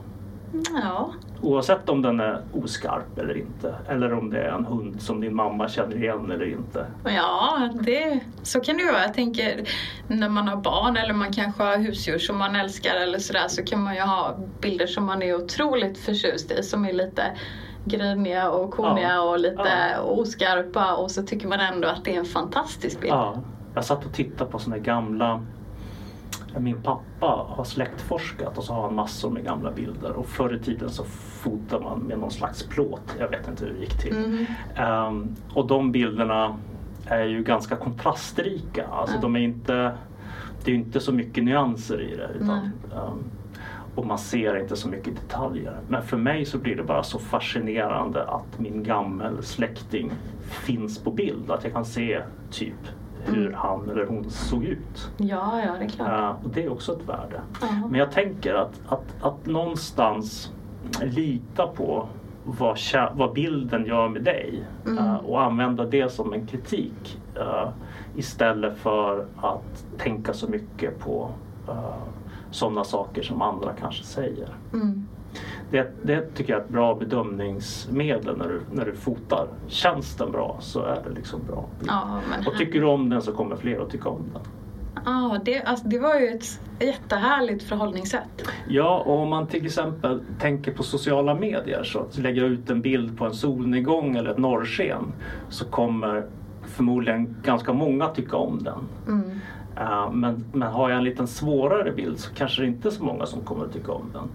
Ja. 0.83 1.11
Oavsett 1.43 1.89
om 1.89 2.03
den 2.03 2.21
är 2.21 2.43
oskarp 2.53 3.19
eller 3.19 3.37
inte. 3.37 3.75
Eller 3.89 4.13
om 4.13 4.31
det 4.31 4.39
är 4.43 4.49
en 4.53 4.65
hund 4.67 5.03
som 5.03 5.21
din 5.21 5.35
mamma 5.35 5.69
känner 5.69 5.97
igen 5.97 6.31
eller 6.31 6.53
inte. 6.53 6.87
Ja, 7.05 7.69
det, 7.83 8.21
så 8.43 8.61
kan 8.61 8.77
det 8.77 8.83
ju 8.83 8.93
vara. 8.93 9.03
Jag 9.03 9.15
tänker 9.15 9.69
när 10.09 10.29
man 10.29 10.49
har 10.49 10.57
barn 10.57 10.97
eller 10.97 11.15
man 11.15 11.33
kanske 11.33 11.63
har 11.63 11.77
husdjur 11.77 12.19
som 12.19 12.39
man 12.39 12.57
älskar 12.57 12.95
eller 12.95 13.19
sådär 13.19 13.49
så 13.49 13.63
kan 13.65 13.83
man 13.83 13.95
ju 13.95 14.01
ha 14.01 14.37
bilder 14.61 14.87
som 14.87 15.05
man 15.07 15.23
är 15.23 15.35
otroligt 15.35 15.99
förtjust 15.99 16.51
i 16.51 16.63
som 16.63 16.85
är 16.85 16.93
lite 16.93 17.23
griniga 17.85 18.51
och 18.51 18.71
koniga 18.71 19.09
Ja. 19.15 19.21
och 19.21 19.39
lite 19.39 19.93
Ja. 19.97 20.01
oskarpa 20.03 20.95
och 20.95 21.11
så 21.11 21.23
tycker 21.23 21.49
man 21.49 21.61
ändå 21.61 21.89
att 21.89 22.05
det 22.05 22.15
är 22.15 22.19
en 22.19 22.25
fantastisk 22.25 23.01
bild. 23.01 23.13
Ja, 23.13 23.35
jag 23.75 23.85
satt 23.85 24.07
och 24.07 24.13
tittade 24.13 24.51
på 24.51 24.59
såna 24.59 24.77
här 24.77 24.83
gamla 24.83 25.41
min 26.59 26.83
pappa 26.83 27.27
har 27.49 27.65
släktforskat 27.65 28.59
och 28.59 28.65
så 28.65 28.73
har 28.75 28.83
han 28.83 28.95
massor 28.95 29.31
med 29.31 29.45
gamla 29.45 29.71
bilder 29.73 30.13
och 30.13 30.27
förr 30.27 30.55
i 30.55 30.59
tiden 30.59 30.91
så 30.91 31.05
fotade 31.05 31.85
man 31.85 31.99
med 31.99 32.19
någon 32.19 32.31
slags 32.31 32.63
plåt. 32.69 33.17
Jag 33.19 33.29
vet 33.29 33.49
inte 33.49 33.65
hur 33.65 33.73
det 33.73 33.81
gick 33.81 33.99
till. 33.99 34.15
Mhm. 34.19 34.47
Ehm, 34.77 35.37
och 35.55 35.67
de 35.67 35.93
bilderna 35.93 36.57
är 37.07 37.25
ju 37.25 37.43
ganska 37.43 37.77
kontrastrika. 37.77 38.87
Alltså 38.87 39.15
Ja. 39.17 39.21
de 39.21 39.37
är 39.37 39.41
inte, 39.41 39.93
det 40.65 40.71
är 40.71 40.75
inte 40.75 41.01
så 41.01 41.13
mycket 41.13 41.45
nyanser 41.45 42.01
i 42.01 42.17
det. 42.17 42.31
Utan, 42.35 42.59
ehm, 42.59 43.25
och 43.95 44.07
man 44.07 44.19
ser 44.19 44.57
inte 44.61 44.77
så 44.77 44.89
mycket 44.89 45.17
detaljer. 45.17 45.77
Men 45.89 46.03
för 46.03 46.17
mig 46.17 46.45
så 46.45 46.59
blir 46.59 46.77
det 46.77 46.83
bara 46.83 47.03
så 47.03 47.19
fascinerande 47.19 48.25
att 48.25 48.59
min 48.59 48.83
gammel 48.83 49.43
släkting 49.43 50.13
finns 50.41 50.99
på 50.99 51.11
bild. 51.11 51.51
Att 51.51 51.65
jag 51.65 51.73
kan 51.73 51.85
se 51.85 52.23
typ 52.51 52.75
hur 53.25 53.47
Mm. 53.47 53.55
han 53.55 53.91
eller 53.91 54.07
hon 54.07 54.31
såg 54.31 54.65
ut. 54.65 55.11
Ja, 55.17 55.61
ja, 55.67 55.73
det 55.79 55.85
är 55.85 55.89
klart. 55.89 56.37
Och 56.45 56.51
det 56.51 56.65
är 56.65 56.73
också 56.73 56.93
ett 56.93 57.09
värde. 57.09 57.41
Ja. 57.61 57.67
Men 57.91 58.01
jag 58.01 58.13
tänker 58.13 58.55
att, 58.55 58.81
att, 58.89 59.15
att 59.23 59.47
någonstans 59.47 60.53
lita 61.03 61.67
på 61.67 62.09
vad, 62.45 62.79
vad 63.15 63.33
bilden 63.33 63.85
gör 63.87 64.09
med 64.09 64.23
dig 64.23 64.65
Mm. 64.87 64.99
eh, 64.99 65.15
och 65.17 65.43
använda 65.43 65.85
det 65.85 66.13
som 66.13 66.33
en 66.33 66.47
kritik 66.47 67.21
eh, 67.37 67.69
istället 68.17 68.79
för 68.79 69.27
att 69.37 69.85
tänka 69.99 70.33
så 70.33 70.49
mycket 70.51 70.99
på 70.99 71.31
uh, 71.69 71.95
sådana 72.51 72.85
saker 72.85 73.23
som 73.23 73.43
andra 73.43 73.73
kanske 73.81 74.05
säger. 74.05 74.49
Mm. 74.73 75.07
Det, 75.71 75.93
det 76.03 76.35
tycker 76.35 76.53
jag 76.53 76.61
är 76.61 76.65
ett 76.65 76.71
bra 76.71 76.95
bedömningsmedel 76.95 78.37
när 78.37 78.49
du, 78.49 78.61
när 78.73 78.85
du 78.85 78.93
fotar. 78.93 79.49
Känns 79.67 80.17
den 80.17 80.33
bra 80.33 80.57
så 80.61 80.83
är 80.83 81.03
det 81.09 81.15
liksom 81.15 81.41
bra. 81.47 81.69
Ja, 81.87 82.21
men 82.31 82.47
Och 82.47 82.57
tycker 82.59 82.81
du 82.81 82.87
om 82.87 83.11
den 83.11 83.23
så 83.23 83.33
kommer 83.33 83.57
fler 83.57 83.81
att 83.81 83.91
tycka 83.91 84.09
om 84.09 84.25
den. 84.33 84.43
Ja, 85.05 85.39
det, 85.45 85.63
alltså, 85.63 85.89
det 85.89 85.99
var 85.99 86.21
ju 86.21 86.29
ett 86.29 86.61
jättehärligt 86.81 87.63
förhållningssätt. 87.63 88.49
Ja, 88.69 89.03
och 89.07 89.19
om 89.19 89.29
man 89.29 89.47
till 89.47 89.67
exempel 89.67 90.21
tänker 90.41 90.73
på 90.73 90.83
sociala 90.83 91.35
medier 91.35 91.83
så 91.85 91.99
att 91.99 92.19
lägga 92.19 92.45
ut 92.45 92.71
en 92.71 92.81
bild 92.81 93.19
på 93.19 93.25
en 93.25 93.35
solnedgång 93.35 94.17
eller 94.17 94.31
ett 94.31 94.39
norrsken 94.39 95.13
så 95.49 95.65
kommer 95.65 96.27
förmodligen 96.63 97.37
ganska 97.43 97.73
många 97.73 98.09
tycka 98.09 98.37
om 98.37 98.63
den. 98.63 98.79
Mm. 99.09 99.41
Eh, 99.77 100.13
men, 100.13 100.45
men 100.53 100.73
har 100.73 100.91
jag 100.91 100.99
en 100.99 101.05
liten 101.05 101.27
svårare 101.27 101.93
bild 101.93 102.19
så 102.19 102.35
kanske 102.35 102.63
det 102.63 102.69
inte 102.69 102.89
är 102.89 102.91
så 102.91 103.05
många 103.05 103.27
som 103.27 103.41
kommer 103.41 103.65
att 103.65 103.73
tycka 103.73 103.93
om 103.93 104.11
den. 104.13 104.29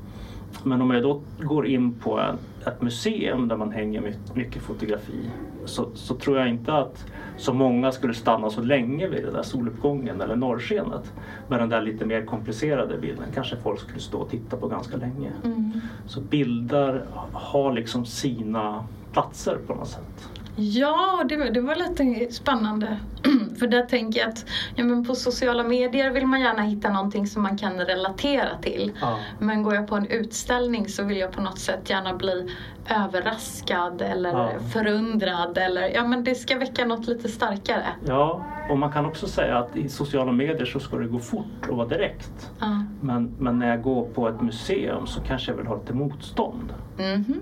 Men 0.64 0.82
om 0.82 0.92
jag 0.92 1.04
då 1.04 1.22
går 1.40 1.68
in 1.68 1.94
på 1.94 2.22
ett 2.68 2.82
museum 2.82 3.48
där 3.48 3.58
man 3.58 3.72
hänger 3.72 4.02
my- 4.02 4.14
mycket 4.34 4.62
fotografi 4.62 5.30
så, 5.66 5.90
så 5.94 6.16
tror 6.16 6.38
jag 6.38 6.50
inte 6.50 6.74
att 6.74 7.06
så 7.38 7.54
många 7.54 7.92
skulle 7.92 8.14
stanna 8.14 8.50
så 8.50 8.62
länge 8.62 9.08
vid 9.08 9.24
den 9.24 9.34
där 9.34 9.44
soluppgången 9.44 10.22
eller 10.22 10.36
norrskenet. 10.36 11.14
Men 11.48 11.60
den 11.60 11.70
där 11.70 11.82
lite 11.82 12.06
mer 12.06 12.26
komplicerade 12.26 12.98
bilden 12.98 13.26
kanske 13.34 13.56
folk 13.56 13.80
skulle 13.80 14.00
stå 14.00 14.18
och 14.18 14.30
titta 14.30 14.58
på 14.58 14.68
ganska 14.68 14.98
länge. 14.98 15.32
Mm. 15.44 15.72
Så 16.08 16.22
bilder 16.22 17.06
har 17.34 17.74
liksom 17.74 18.06
sina 18.06 18.84
platser 19.14 19.58
på 19.68 19.76
något 19.76 19.88
sätt. 19.88 20.30
Ja, 20.58 21.24
det 21.30 21.38
var, 21.38 21.46
det 21.46 21.62
var 21.62 21.76
lite 21.76 22.34
spännande. 22.34 22.98
För 23.60 23.68
där 23.68 23.82
tänker 23.86 24.20
jag 24.20 24.30
att 24.30 24.46
ja, 24.76 24.84
men 24.84 25.06
på 25.06 25.16
sociala 25.16 25.64
medier 25.64 26.12
vill 26.12 26.28
man 26.28 26.42
gärna 26.42 26.62
hitta 26.62 26.90
någonting 26.90 27.28
som 27.28 27.44
man 27.44 27.58
kan 27.58 27.74
relatera 27.80 28.58
till. 28.62 28.92
Ja. 29.02 29.20
Men 29.40 29.64
går 29.64 29.76
jag 29.76 29.88
på 29.88 29.96
en 29.96 30.08
utställning 30.08 30.88
så 30.88 31.04
vill 31.04 31.18
jag 31.18 31.32
på 31.32 31.42
något 31.42 31.60
sätt 31.60 31.90
gärna 31.90 32.14
bli 32.14 32.50
överraskad 32.90 34.02
eller 34.02 34.30
Ja. 34.32 34.50
förundrad. 34.74 35.58
Eller, 35.58 35.90
ja, 35.90 36.08
men 36.08 36.24
det 36.24 36.36
ska 36.36 36.58
väcka 36.58 36.86
något 36.86 37.08
lite 37.08 37.30
starkare. 37.30 37.86
Ja, 38.08 38.46
och 38.70 38.78
man 38.80 38.92
kan 38.92 39.06
också 39.06 39.28
säga 39.28 39.58
att 39.58 39.76
i 39.78 39.90
sociala 39.90 40.32
medier 40.32 40.66
så 40.66 40.80
ska 40.80 40.98
det 40.98 41.08
gå 41.08 41.20
fort 41.20 41.70
och 41.70 41.78
vara 41.78 41.88
direkt. 41.88 42.52
Ja. 42.60 42.84
Men, 43.02 43.36
men 43.40 43.60
när 43.60 43.70
jag 43.70 43.82
går 43.82 44.06
på 44.06 44.30
ett 44.30 44.42
museum 44.42 45.08
så 45.08 45.22
kanske 45.22 45.52
jag 45.52 45.58
vill 45.58 45.68
ha 45.68 45.76
lite 45.76 45.94
motstånd. 45.94 46.74
Mhm. 46.98 47.42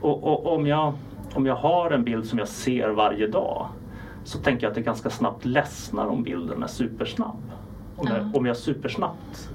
Och, 0.00 0.24
och 0.24 0.54
om, 0.54 0.66
jag, 0.66 0.92
om 1.34 1.46
jag 1.46 1.54
har 1.56 1.90
en 1.90 2.04
bild 2.04 2.26
som 2.26 2.38
jag 2.38 2.48
ser 2.48 2.88
varje 2.88 3.26
dag 3.26 3.68
så 4.24 4.38
tänker 4.38 4.62
jag 4.64 4.70
att 4.70 4.74
det 4.74 4.80
ganska 4.80 5.10
snabbt 5.10 5.44
ledsnar 5.44 6.06
om 6.06 6.22
bilden 6.22 6.62
är 6.62 6.66
supersnabb. 6.66 7.42
Om, 7.96 8.06
Ja. 8.10 8.16
jag, 8.16 8.36
om 8.36 8.46
jag 8.46 8.56
supersnabbt 8.56 9.50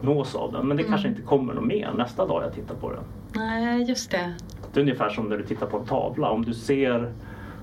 nås 0.00 0.34
av 0.34 0.52
den. 0.52 0.68
Men 0.68 0.76
det 0.76 0.82
Mm. 0.82 0.90
kanske 0.92 1.08
inte 1.08 1.22
kommer 1.22 1.54
något 1.54 1.64
mer 1.64 1.92
nästa 1.96 2.26
dag 2.26 2.42
jag 2.44 2.54
tittar 2.54 2.74
på 2.74 2.92
den. 2.92 3.02
Nej, 3.34 3.82
just 3.88 4.10
det. 4.10 4.34
Det 4.72 4.80
är 4.80 4.82
ungefär 4.82 5.08
som 5.08 5.28
när 5.28 5.36
du 5.36 5.44
tittar 5.44 5.66
på 5.66 5.78
en 5.78 5.84
tavla. 5.86 6.30
Om 6.30 6.44
du 6.44 6.54
ser 6.54 7.12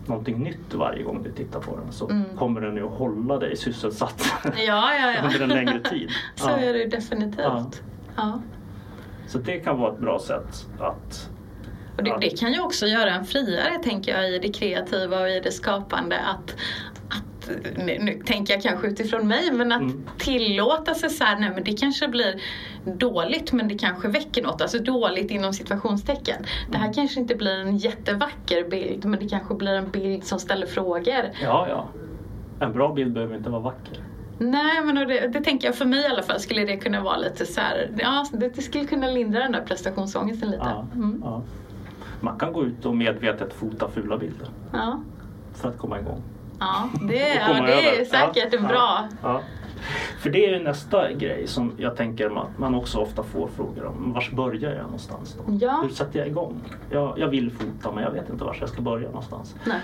någonting 0.05 0.43
nytt 0.43 0.73
varje 0.73 1.03
gång 1.03 1.23
du 1.23 1.31
tittar 1.31 1.59
på 1.59 1.77
den 1.77 1.91
så 1.91 2.09
Mm. 2.09 2.23
kommer 2.37 2.61
den 2.61 2.75
ju 2.75 2.85
att 2.85 2.93
hålla 2.93 3.37
dig 3.37 3.57
sysselsatt 3.57 4.23
Ja, 4.43 4.51
ja, 4.67 5.11
ja. 5.11 5.23
under 5.33 5.41
en 5.41 5.49
längre 5.49 5.79
tid. 5.79 6.09
Så 6.35 6.49
Ja. 6.49 6.57
är 6.57 6.73
det 6.73 6.85
definitivt. 6.87 7.83
Ja. 8.15 8.39
Så 9.27 9.37
det 9.37 9.59
kan 9.59 9.79
vara 9.79 9.93
ett 9.93 9.99
bra 9.99 10.19
sätt 10.19 10.67
att 10.79 11.29
Och 11.97 12.03
det, 12.03 12.17
det 12.21 12.29
kan 12.39 12.53
ju 12.53 12.59
också 12.61 12.85
göra 12.87 13.09
en 13.11 13.25
friare, 13.25 13.79
tänker 13.83 14.11
jag, 14.17 14.31
i 14.31 14.39
det 14.39 14.49
kreativa 14.53 15.19
och 15.21 15.29
i 15.29 15.39
det 15.39 15.51
skapande. 15.51 16.19
Att, 16.19 16.55
att 17.09 17.49
nu, 17.77 17.97
nu 18.01 18.21
tänker 18.25 18.53
jag 18.53 18.63
kanske 18.63 18.87
utifrån 18.87 19.27
mig, 19.27 19.51
men 19.51 19.71
att 19.71 19.81
Mm. 19.81 20.03
tillåta 20.17 20.93
sig 20.93 21.09
så 21.09 21.23
här, 21.23 21.39
nej 21.39 21.51
men 21.55 21.63
det 21.63 21.73
kanske 21.73 22.07
blir 22.07 22.41
dåligt 22.85 23.51
men 23.51 23.67
det 23.67 23.77
kanske 23.77 24.07
väcker 24.07 24.43
något. 24.43 24.61
Alltså 24.61 24.79
dåligt 24.79 25.31
inom 25.31 25.53
situationstecken. 25.53 26.41
Det 26.69 26.75
Mm. 26.77 26.81
här 26.87 26.93
kanske 26.93 27.19
inte 27.19 27.35
blir 27.35 27.59
en 27.59 27.77
jättevacker 27.77 28.69
bild, 28.69 29.05
men 29.05 29.19
det 29.19 29.29
kanske 29.29 29.53
blir 29.55 29.73
en 29.73 29.89
bild 29.91 30.23
som 30.23 30.39
ställer 30.39 30.67
frågor. 30.67 31.29
Ja, 31.43 31.67
ja. 31.69 31.87
En 32.65 32.73
bra 32.73 32.93
bild 32.93 33.13
behöver 33.13 33.35
inte 33.35 33.49
vara 33.49 33.61
vacker. 33.61 34.03
Nej, 34.39 34.81
men 34.83 34.95
det, 34.95 35.27
det 35.27 35.41
tänker 35.43 35.67
jag 35.67 35.75
för 35.75 35.85
mig 35.85 35.99
i 36.01 36.05
alla 36.05 36.23
fall 36.23 36.39
skulle 36.39 36.65
det 36.65 36.77
kunna 36.77 37.01
vara 37.01 37.17
lite 37.17 37.45
så 37.45 37.61
här, 37.61 37.89
ja, 37.99 38.25
det, 38.33 38.49
det 38.55 38.61
skulle 38.61 38.85
kunna 38.85 39.07
lindra 39.07 39.39
den 39.39 39.51
där 39.51 39.61
prestationsångesten 39.61 40.49
lite. 40.51 40.63
Ja, 40.65 40.87
Mm. 40.95 41.21
ja. 41.23 41.43
Man 42.21 42.39
kan 42.39 42.53
gå 42.53 42.63
ut 42.63 42.85
och 42.85 42.95
medvetet 42.95 43.53
fota 43.53 43.87
fula 43.89 44.17
bilder 44.17 44.47
Ja. 44.73 44.99
för 45.53 45.69
att 45.69 45.77
komma 45.77 45.99
igång. 45.99 46.21
Ja, 46.59 46.89
det, 47.01 47.35
ja, 47.35 47.61
det 47.65 47.99
är 47.99 48.05
säkert 48.05 48.53
ja, 48.53 48.67
bra... 48.67 49.07
Ja. 49.21 49.41
För 50.19 50.29
det 50.29 50.45
är 50.45 50.57
ju 50.57 50.63
nästa 50.63 51.11
grej 51.11 51.47
som 51.47 51.71
jag 51.77 51.95
tänker 51.95 52.29
man, 52.29 52.47
man 52.57 52.75
också 52.75 52.97
ofta 52.99 53.23
får 53.23 53.47
frågor 53.47 53.85
om. 53.85 54.13
Vars 54.13 54.31
börjar 54.31 54.71
jag 54.75 54.83
någonstans 54.83 55.37
då? 55.37 55.53
Ja. 55.61 55.79
Hur 55.83 55.89
sätter 55.89 56.19
jag 56.19 56.27
igång? 56.27 56.61
Jag, 56.89 57.19
jag 57.19 57.27
vill 57.27 57.51
fota 57.51 57.91
men 57.95 58.03
jag 58.03 58.11
vet 58.11 58.29
inte 58.29 58.43
var 58.43 58.57
jag 58.59 58.69
ska 58.69 58.81
börja 58.81 59.07
någonstans. 59.07 59.55
Nej. 59.65 59.79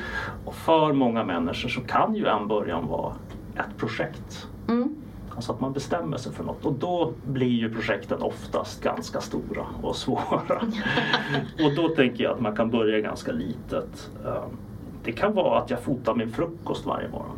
Och 0.45 0.55
för 0.55 0.93
många 0.93 1.23
människor 1.23 1.69
så 1.69 1.81
kan 1.81 2.15
ju 2.15 2.25
en 2.25 2.47
början 2.47 2.87
vara 2.87 3.13
ett 3.55 3.77
projekt. 3.77 4.47
Mm. 4.67 4.95
Alltså 5.37 5.51
att 5.51 5.59
man 5.59 5.73
bestämmer 5.73 6.17
sig 6.17 6.31
för 6.31 6.43
något 6.43 6.65
och 6.65 6.73
då 6.73 7.13
blir 7.25 7.47
ju 7.47 7.73
projekten 7.73 8.21
oftast 8.21 8.83
ganska 8.83 9.21
stora 9.21 9.65
och 9.81 9.95
svåra. 9.95 10.61
och 11.65 11.75
då 11.75 11.89
tänker 11.89 12.23
jag 12.23 12.33
att 12.33 12.41
man 12.41 12.55
kan 12.55 12.69
börja 12.69 12.99
ganska 12.99 13.31
litet. 13.31 14.11
Eh, 14.25 14.43
det 15.03 15.11
kan 15.11 15.33
vara 15.35 15.59
att 15.59 15.69
jag 15.69 15.79
fotar 15.79 16.15
min 16.15 16.31
frukost 16.31 16.85
varje 16.85 17.09
morgon. 17.09 17.37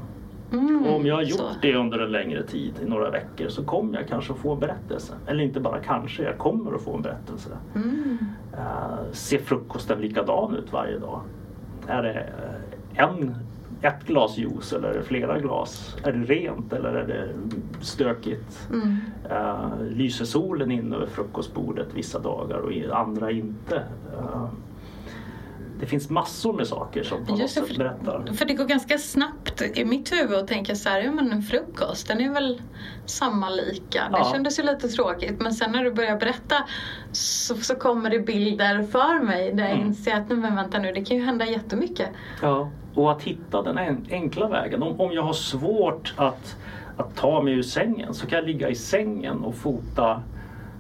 Mm, 0.51 0.86
Och 0.86 0.96
om 0.96 1.06
jag 1.06 1.15
har 1.15 1.22
gjort 1.22 1.39
så. 1.39 1.50
det 1.62 1.75
under 1.75 2.00
en 2.00 2.12
längre 2.12 2.44
tid, 2.44 2.74
i 2.82 2.86
några 2.86 3.10
veckor, 3.10 3.50
så 3.50 3.63
kommer 3.63 3.98
jag 4.00 4.08
kanske 4.08 4.34
att 4.34 4.39
få 4.39 4.53
en 4.53 4.60
berättelse. 4.60 5.13
Eller 5.27 5.44
inte 5.44 5.60
bara 5.60 5.79
kanske, 5.79 6.24
jag 6.24 6.38
kommer 6.38 6.75
att 6.75 6.82
få 6.82 6.96
en 6.96 7.01
berättelse. 7.01 7.50
Mm. 7.75 8.18
Uh, 8.53 9.12
ser 9.12 9.38
frukosten 9.39 10.01
likadan 10.01 10.56
ut 10.56 10.74
varje 10.74 11.00
dag? 11.00 11.22
Är 11.88 12.03
det 12.03 12.13
eh, 12.13 13.03
en, 13.03 13.36
ett 13.81 14.07
glas 14.07 14.38
juice 14.38 14.74
eller 14.74 15.01
flera 15.01 15.39
glas? 15.39 15.95
Är 16.03 16.12
det 16.12 16.33
rent 16.33 16.74
eller 16.74 16.89
är 16.93 17.07
det 17.07 17.29
stökigt? 17.86 18.67
Mm. 18.69 18.98
Uh, 19.31 19.83
lyser 19.89 20.25
solen 20.25 20.71
in 20.71 20.93
över 20.93 21.07
frukostbordet 21.07 21.88
vissa 21.93 22.19
dagar 22.19 22.57
och 22.57 22.98
andra 23.00 23.31
inte? 23.31 23.75
Uh, 24.17 24.48
det 25.79 25.86
finns 25.86 26.09
massor 26.09 26.53
med 26.53 26.67
saker 26.67 27.03
som 27.03 27.25
på 27.25 27.36
något 27.36 27.50
sätt 27.50 27.77
berättar. 27.77 28.25
För 28.33 28.45
det 28.45 28.53
går 28.53 28.65
ganska 28.65 28.98
snabbt 28.98 29.62
i 29.75 29.86
mitt 29.86 30.12
huvud 30.13 30.38
att 30.38 30.48
tänka 30.48 30.75
så 30.75 30.89
här, 30.89 31.01
ja 31.01 31.12
men 31.12 31.31
en 31.31 31.41
frukost 31.41 32.07
den 32.07 32.21
är 32.21 32.33
väl 32.33 32.62
samma 33.05 33.50
lika. 33.50 34.09
Det 34.12 34.17
Ja. 34.17 34.29
kändes 34.33 34.59
ju 34.59 34.63
lite 34.63 34.88
tråkigt 34.88 35.41
men 35.41 35.53
sen 35.53 35.71
när 35.71 35.83
du 35.83 35.91
börjar 35.91 36.17
berätta 36.19 36.55
så, 37.12 37.55
så 37.55 37.75
kommer 37.75 38.09
det 38.09 38.19
bilder 38.19 38.83
för 38.83 39.24
mig 39.25 39.53
där 39.53 39.63
jag 39.63 39.74
Mm. 39.74 39.88
inser 39.88 40.15
att 40.15 40.29
nej, 40.29 40.38
men 40.38 40.55
vänta 40.55 40.79
nu 40.79 40.91
det 40.91 41.05
kan 41.05 41.17
ju 41.17 41.24
hända 41.24 41.45
jättemycket. 41.45 42.09
Ja, 42.41 42.69
och 42.96 43.12
att 43.12 43.22
hitta 43.24 43.62
den 43.62 43.77
en- 43.77 44.05
enkla 44.12 44.48
vägen. 44.48 44.84
Om, 44.84 45.00
om 45.01 45.12
jag 45.12 45.24
har 45.24 45.34
svårt 45.34 46.13
att, 46.17 46.55
att 46.98 47.15
ta 47.15 47.41
mig 47.41 47.53
ur 47.53 47.62
sängen 47.63 48.13
så 48.13 48.27
kan 48.27 48.36
jag 48.39 48.46
ligga 48.48 48.69
i 48.69 48.75
sängen 48.75 49.39
och 49.43 49.55
fota 49.55 50.22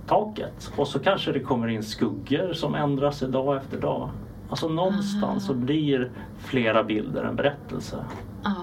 taket. 0.07 0.71
Och 0.75 0.87
så 0.87 0.99
kanske 0.99 1.31
det 1.31 1.39
kommer 1.39 1.67
in 1.67 1.83
skuggor 1.83 2.53
som 2.53 2.75
ändrar 2.75 3.11
sig 3.11 3.29
dag 3.29 3.57
efter 3.57 3.81
dag. 3.81 4.09
Alltså 4.49 4.67
någonstans 4.67 5.45
så 5.45 5.53
blir 5.53 6.11
flera 6.39 6.83
bilder 6.83 7.23
en 7.23 7.35
berättelse. 7.35 8.05
Ja. 8.43 8.55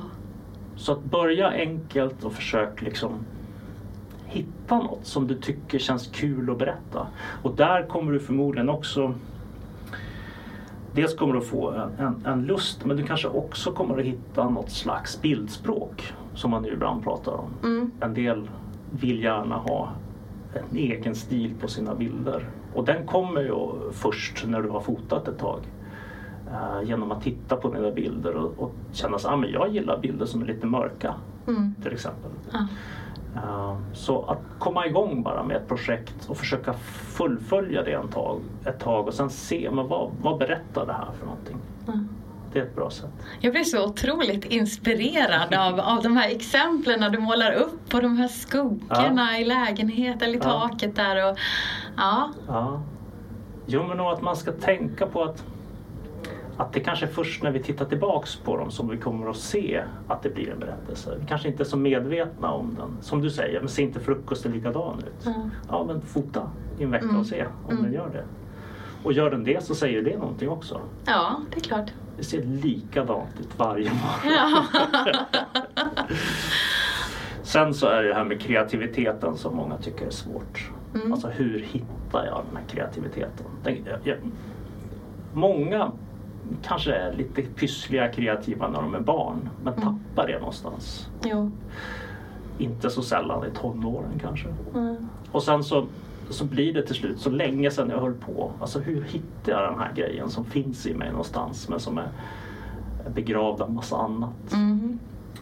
Så 0.76 0.92
att 0.92 1.04
börja 1.04 1.48
enkelt 1.50 2.24
och 2.24 2.32
försök 2.32 2.82
liksom 2.82 3.10
hitta 4.26 4.76
något 4.78 5.06
som 5.06 5.26
du 5.26 5.34
tycker 5.34 5.78
känns 5.78 6.06
kul 6.06 6.50
att 6.50 6.58
berätta. 6.58 7.06
Och 7.42 7.54
där 7.56 7.82
kommer 7.86 8.12
du 8.12 8.20
förmodligen 8.20 8.68
också 8.68 9.14
Dels 10.96 11.14
kommer 11.14 11.34
du 11.34 11.40
få 11.40 11.70
en, 11.70 11.90
en, 11.98 12.26
en 12.26 12.46
lust 12.46 12.84
men 12.84 12.96
du 12.96 13.02
kanske 13.02 13.28
också 13.28 13.72
kommer 13.72 13.98
att 13.98 14.04
hitta 14.04 14.48
något 14.50 14.70
slags 14.70 15.22
bildspråk 15.22 16.12
som 16.34 16.50
man 16.50 16.64
ju 16.64 16.72
ibland 16.72 17.04
pratar 17.04 17.32
om. 17.32 17.50
Mm. 17.62 17.90
En 18.00 18.14
del 18.14 18.48
vill 18.90 19.22
gärna 19.22 19.56
ha 19.56 19.92
en 20.54 20.76
egen 20.76 21.14
stil 21.14 21.54
på 21.60 21.68
sina 21.68 21.94
bilder 21.94 22.48
och 22.74 22.84
den 22.84 23.06
kommer 23.06 23.40
ju 23.40 23.90
först 23.92 24.44
när 24.46 24.62
du 24.62 24.68
har 24.68 24.80
fotat 24.80 25.28
ett 25.28 25.38
tag. 25.38 25.60
Eh, 26.50 26.88
genom 26.88 27.12
att 27.12 27.22
titta 27.22 27.56
på 27.56 27.74
dina 27.74 27.90
bilder 27.90 28.34
och, 28.34 28.54
och 28.58 28.74
känna 28.92 29.16
att 29.16 29.26
ah, 29.26 29.36
men 29.36 29.50
jag 29.50 29.68
gillar 29.68 29.98
bilder 29.98 30.26
som 30.26 30.42
är 30.42 30.46
lite 30.46 30.66
mörka 30.66 31.14
Mm. 31.48 31.74
till 31.82 31.92
exempel. 31.92 32.30
Ja. 32.52 32.66
Eh, 33.36 33.76
Så 33.92 34.22
att 34.22 34.38
komma 34.58 34.86
igång 34.86 35.22
bara 35.22 35.42
med 35.42 35.56
ett 35.56 35.68
projekt 35.68 36.26
och 36.28 36.36
försöka 36.36 36.72
fullfölja 37.16 37.82
det 37.82 37.92
en 37.92 38.08
tag, 38.08 38.40
ett 38.66 38.80
tag 38.80 39.06
och 39.06 39.14
sen 39.14 39.30
se 39.30 39.70
men 39.72 39.88
vad, 39.88 40.10
vad 40.22 40.38
berättar 40.38 40.86
det 40.86 40.92
här 40.92 41.08
för 41.18 41.26
någonting. 41.26 41.56
Ja. 41.86 41.92
Det 42.52 42.58
är 42.58 42.62
ett 42.64 42.76
bra 42.76 42.90
sätt. 42.90 43.10
Jag 43.40 43.52
blir 43.52 43.64
så 43.64 43.84
otroligt 43.84 44.44
inspirerad 44.44 45.54
av, 45.54 45.80
av 45.80 46.02
de 46.02 46.16
här 46.16 46.30
exemplen 46.30 47.12
du 47.12 47.18
målar 47.18 47.52
upp 47.52 47.94
och 47.94 48.02
de 48.02 48.16
här 48.16 48.28
skuggorna 48.28 49.38
i 49.38 49.44
lägenheten 49.44 50.22
eller 50.28 50.34
i 50.34 50.40
Ja. 50.44 50.68
taket 50.68 50.96
där. 50.96 51.30
Och, 51.30 51.38
ja. 51.96 52.30
Ja. 52.48 52.82
Jo 53.66 53.82
men 53.88 54.00
och 54.00 54.12
att 54.12 54.22
man 54.22 54.36
ska 54.36 54.52
tänka 54.52 55.06
på 55.06 55.22
att, 55.22 55.44
att 56.56 56.72
det 56.72 56.80
kanske 56.80 57.06
är 57.06 57.10
först 57.10 57.42
när 57.42 57.50
vi 57.50 57.62
tittar 57.62 57.84
tillbaks 57.84 58.36
på 58.36 58.56
dem 58.56 58.70
som 58.70 58.88
vi 58.88 58.96
kommer 58.96 59.30
att 59.30 59.36
se 59.36 59.82
att 60.08 60.22
det 60.22 60.30
blir 60.34 60.50
en 60.50 60.58
berättelse. 60.58 61.16
Vi 61.20 61.26
kanske 61.26 61.48
inte 61.48 61.62
är 61.62 61.64
så 61.64 61.76
medvetna 61.76 62.50
om 62.50 62.74
den. 62.78 62.96
Som 63.00 63.22
du 63.22 63.30
säger, 63.30 63.60
men 63.60 63.68
ser 63.68 63.82
inte 63.82 64.00
frukosten 64.00 64.52
likadan 64.52 64.98
ut? 64.98 65.24
Ja. 65.24 65.34
Ja 65.68 65.84
men 65.86 66.00
fota 66.00 66.50
i 66.78 66.84
en 66.84 66.90
vecka 66.90 67.04
Mm. 67.04 67.20
och 67.20 67.26
se 67.26 67.44
om 67.66 67.70
Mm. 67.70 67.82
den 67.84 67.92
gör 67.92 68.08
det. 68.12 68.24
Och 69.02 69.12
gör 69.12 69.30
den 69.30 69.44
det 69.44 69.64
så 69.64 69.74
säger 69.74 70.02
det 70.02 70.18
någonting 70.18 70.48
också. 70.48 70.80
ja, 71.06 71.40
det 71.50 71.56
är 71.56 71.60
klart. 71.60 71.90
Det 72.16 72.24
ser 72.24 72.42
likadant 72.44 73.40
ut 73.40 73.58
varje 73.58 73.90
morgon. 73.90 74.36
Ja. 74.36 74.64
Sen 77.42 77.74
så 77.74 77.86
är 77.86 78.02
det 78.02 78.08
det 78.08 78.14
här 78.14 78.24
med 78.24 78.40
kreativiteten 78.40 79.36
som 79.36 79.56
många 79.56 79.76
tycker 79.76 80.06
är 80.06 80.10
svårt. 80.10 80.70
Mm. 80.94 81.12
Alltså 81.12 81.28
hur 81.28 81.58
hittar 81.58 82.26
jag 82.26 82.42
den 82.50 82.56
här 82.56 82.64
kreativiteten? 82.68 83.46
Den, 83.62 83.76
jag, 83.84 83.98
jag, 84.04 84.16
många 85.32 85.92
kanske 86.62 86.92
är 86.94 87.12
lite 87.12 87.42
pyssliga 87.42 88.08
kreativa 88.08 88.68
när 88.68 88.82
de 88.82 88.94
är 88.94 89.00
barn 89.00 89.48
men 89.64 89.72
Mm. 89.74 89.84
tappar 89.84 90.26
det 90.26 90.38
någonstans. 90.38 91.08
jo. 91.24 91.50
Inte 92.58 92.90
så 92.90 93.02
sällan 93.02 93.44
i 93.46 93.50
tonåren 93.50 94.18
kanske. 94.20 94.48
Mm. 94.74 94.96
Och 95.32 95.42
sen 95.42 95.64
så, 95.64 95.86
så 96.30 96.44
blir 96.44 96.74
det 96.74 96.82
till 96.82 96.94
slut 96.94 97.20
så 97.20 97.30
länge 97.30 97.70
sedan 97.70 97.90
jag 97.90 98.00
höll 98.00 98.14
på. 98.14 98.52
Alltså 98.60 98.78
hur 98.80 99.02
hittar 99.02 99.52
jag 99.52 99.72
den 99.72 99.78
här 99.80 99.92
grejen 99.94 100.28
som 100.30 100.44
finns 100.44 100.86
i 100.86 100.94
mig 100.94 101.10
någonstans 101.10 101.68
men 101.68 101.80
som 101.80 101.98
är 101.98 102.08
begravd 103.14 103.62
av 103.62 103.72
massa 103.72 103.96
annat. 103.96 104.52
Mm. 104.52 104.98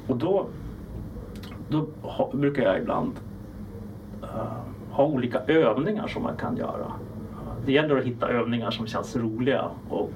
Och 0.06 0.16
då, 0.16 0.46
då 1.68 1.86
brukar 2.32 2.62
jag 2.62 2.78
ibland 2.78 3.12
eh, 4.22 4.28
ha 4.90 5.04
olika 5.04 5.38
övningar 5.38 6.06
som 6.06 6.22
man 6.22 6.36
kan 6.36 6.56
göra. 6.56 6.92
Det 7.66 7.72
gäller 7.72 7.96
att 7.96 8.04
hitta 8.04 8.28
övningar 8.28 8.70
som 8.70 8.86
känns 8.86 9.16
roliga 9.16 9.70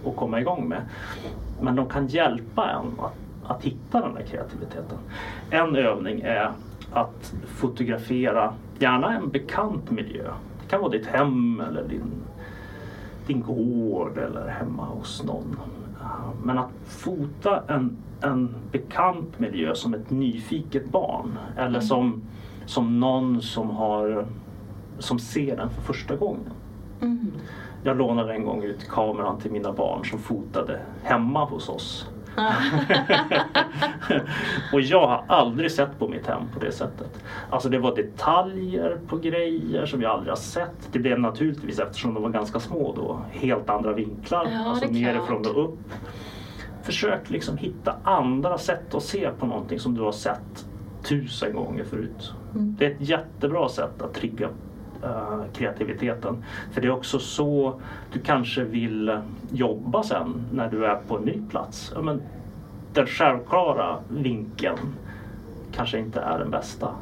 att, 0.04 0.16
komma 0.16 0.40
igång 0.40 0.68
med. 0.68 0.82
Men 1.60 1.76
de 1.76 1.88
kan 1.88 2.06
hjälpa 2.06 2.70
en 2.70 3.00
att, 3.04 3.14
att 3.50 3.64
hitta 3.64 4.00
den 4.00 4.14
där 4.14 4.22
kreativiteten. 4.22 4.98
En 5.50 5.76
övning 5.76 6.20
är 6.20 6.52
att 6.92 7.34
fotografera 7.46 8.54
gärna 8.78 9.16
en 9.16 9.28
bekant 9.28 9.90
miljö. 9.90 10.24
Det 10.62 10.70
kan 10.70 10.80
vara 10.80 10.90
ditt 10.90 11.06
hem 11.06 11.60
eller 11.60 11.84
din, 11.88 12.12
din 13.26 13.42
gård 13.42 14.18
eller 14.18 14.48
hemma 14.48 14.84
hos 14.84 15.24
någon. 15.24 15.60
Men 16.42 16.58
att 16.58 16.70
fota 16.86 17.62
en, 17.68 17.96
en 18.20 18.54
bekant 18.72 19.38
miljö 19.38 19.74
som 19.74 19.94
ett 19.94 20.10
nyfiket 20.10 20.90
barn 20.90 21.38
eller 21.56 21.68
Mm. 21.68 21.80
som, 21.82 22.22
som 22.66 23.00
någon 23.00 23.42
som, 23.42 23.70
har, 23.70 24.26
som 24.98 25.18
ser 25.18 25.56
den 25.56 25.70
för 25.70 25.82
första 25.82 26.16
gången. 26.16 26.50
Mm. 27.00 27.32
Jag 27.82 27.96
lånade 27.96 28.32
en 28.32 28.44
gång 28.44 28.62
ut 28.62 28.88
kameran 28.88 29.40
till 29.40 29.50
mina 29.50 29.72
barn 29.72 30.04
som 30.04 30.18
fotade 30.18 30.80
hemma 31.02 31.44
hos 31.44 31.68
oss. 31.68 32.08
Ja. 32.36 32.52
och 34.72 34.80
jag 34.80 35.06
har 35.06 35.24
aldrig 35.28 35.70
sett 35.70 35.98
på 35.98 36.08
mitt 36.08 36.26
hem 36.26 36.42
på 36.54 36.60
det 36.60 36.72
sättet. 36.72 37.24
Alltså 37.50 37.68
det 37.68 37.78
var 37.78 37.96
detaljer 37.96 38.98
på 39.06 39.16
grejer 39.16 39.86
som 39.86 40.02
jag 40.02 40.10
aldrig 40.10 40.30
har 40.30 40.36
sett. 40.36 40.88
Det 40.92 40.98
blev 40.98 41.18
naturligtvis, 41.18 41.78
eftersom 41.78 42.14
de 42.14 42.22
var 42.22 42.30
ganska 42.30 42.60
små 42.60 42.92
då, 42.96 43.20
helt 43.30 43.70
andra 43.70 43.92
vinklar. 43.92 44.48
Ja, 44.52 44.70
alltså 44.70 44.86
nerifrån 44.86 45.46
och 45.46 45.64
upp. 45.64 45.78
Försök 46.82 47.30
liksom 47.30 47.56
hitta 47.56 47.94
andra 48.02 48.58
sätt 48.58 48.94
att 48.94 49.02
se 49.02 49.30
på 49.38 49.46
någonting 49.46 49.78
som 49.78 49.94
du 49.94 50.02
har 50.02 50.12
sett 50.12 50.66
tusen 51.02 51.52
gånger 51.52 51.84
förut. 51.84 52.32
Mm. 52.54 52.76
Det 52.78 52.86
är 52.86 52.90
ett 52.90 53.08
jättebra 53.08 53.68
sätt 53.68 54.02
att 54.02 54.14
trigga 54.14 54.48
eh, 55.04 55.40
kreativiteten. 55.54 56.44
För 56.72 56.80
det 56.80 56.86
är 56.86 56.90
också 56.92 57.18
så 57.18 57.80
du 58.12 58.20
kanske 58.20 58.64
vill 58.64 59.18
jobba 59.52 60.02
sen 60.02 60.44
när 60.52 60.70
du 60.70 60.86
är 60.86 60.94
på 60.96 61.16
en 61.18 61.22
ny 61.24 61.40
plats. 61.50 61.92
Ja, 61.94 62.02
men 62.02 62.22
den 62.92 63.06
självklara 63.06 63.96
vinkeln 64.08 64.94
kanske 65.72 65.98
inte 65.98 66.20
är 66.20 66.38
den 66.38 66.50
bästa. 66.50 66.94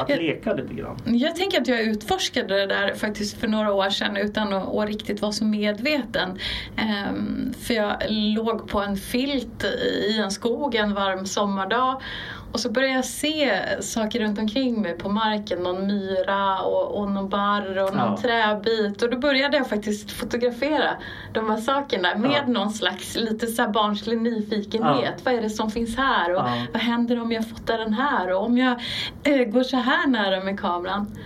Att 0.00 0.08
Jag- 0.08 0.18
leka 0.18 0.52
lite 0.54 0.74
grann. 0.74 0.96
Jag 1.04 1.36
tänker 1.36 1.60
att 1.60 1.68
jag 1.68 1.80
utforskade 1.82 2.54
det 2.60 2.66
där 2.66 2.94
faktiskt 2.94 3.38
för 3.40 3.48
några 3.48 3.72
år 3.72 3.90
sedan 3.90 4.16
utan 4.16 4.52
att, 4.52 4.74
att 4.74 4.88
riktigt 4.88 5.22
vara 5.22 5.32
så 5.32 5.44
medveten. 5.44 6.38
Ehm, 6.76 7.52
för 7.58 7.74
jag 7.74 7.96
låg 8.08 8.68
på 8.68 8.80
en 8.80 8.96
filt 8.96 9.64
i 10.08 10.18
en 10.18 10.30
skog 10.30 10.74
en 10.74 10.94
varm 10.94 11.26
sommardag 11.26 12.02
och 12.52 12.60
så 12.60 12.70
började 12.72 12.94
jag 12.94 13.04
se 13.04 13.52
saker 13.82 14.20
runt 14.20 14.38
omkring 14.38 14.82
mig 14.82 14.98
på 14.98 15.08
marken, 15.08 15.58
någon 15.62 15.86
myra 15.86 16.58
och, 16.60 16.98
och 17.00 17.10
någon 17.10 17.28
barr 17.28 17.78
och 17.78 17.96
någon 17.96 18.10
Ja. 18.10 18.18
träbit 18.22 19.02
och 19.02 19.10
då 19.10 19.18
började 19.18 19.56
jag 19.56 19.68
faktiskt 19.68 20.10
fotografera 20.10 20.90
de 21.34 21.50
här 21.50 21.56
sakerna 21.56 22.14
med 22.16 22.30
Ja. 22.30 22.46
någon 22.52 22.70
slags 22.70 23.16
lite 23.16 23.46
så 23.46 23.68
barnslig 23.68 24.18
nyfikenhet. 24.20 25.14
Ja. 25.16 25.20
Vad 25.24 25.34
är 25.34 25.42
det 25.42 25.50
som 25.50 25.70
finns 25.70 25.96
här 25.96 26.34
och 26.34 26.42
vad 26.72 26.82
händer 26.82 27.20
om 27.20 27.32
jag 27.32 27.48
fotar 27.48 27.78
den 27.78 27.92
här 27.92 28.32
och 28.32 28.44
om 28.44 28.58
jag 28.58 28.80
eh, 29.22 29.44
går 29.44 29.62
så 29.62 29.76
här 29.76 30.06
nära 30.06 30.44
med 30.44 30.60
kameran. 30.60 31.16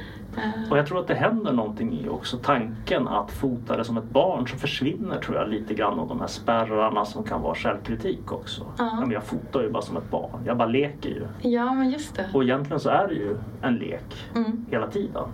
Och 0.71 0.79
jag 0.79 0.87
tror 0.87 1.01
att 1.01 1.07
det 1.07 1.15
händer 1.15 1.53
någonting 1.53 1.93
i 1.93 2.09
också 2.09 2.37
tanken 2.37 3.09
att 3.09 3.31
fota 3.31 3.77
det 3.77 3.85
som 3.85 3.97
ett 3.97 4.11
barn 4.11 4.49
så 4.49 4.57
försvinner 4.57 5.19
tror 5.21 5.37
jag 5.37 5.49
lite 5.49 5.75
grann 5.75 5.99
av 5.99 6.09
de 6.09 6.21
här 6.21 6.27
spärrarna 6.27 7.05
som 7.05 7.25
kan 7.25 7.43
vara 7.43 7.55
självkritik 7.55 8.33
också. 8.33 8.67
Ja. 8.79 8.97
men 9.01 9.11
jag 9.11 9.25
fotar 9.25 9.63
ju 9.63 9.71
bara 9.71 9.83
som 9.83 9.97
ett 9.97 10.11
barn, 10.11 10.41
jag 10.47 10.57
bara 10.57 10.69
leker 10.69 11.09
ju. 11.11 11.51
Ja, 11.51 11.75
men 11.75 11.91
just 11.91 12.15
det. 12.17 12.27
Och 12.35 12.43
egentligen 12.43 12.81
så 12.81 12.91
är 12.91 13.09
det 13.09 13.15
ju 13.15 13.37
en 13.63 13.75
lek 13.75 14.31
Mm. 14.35 14.67
hela 14.71 14.87
tiden. 14.87 15.25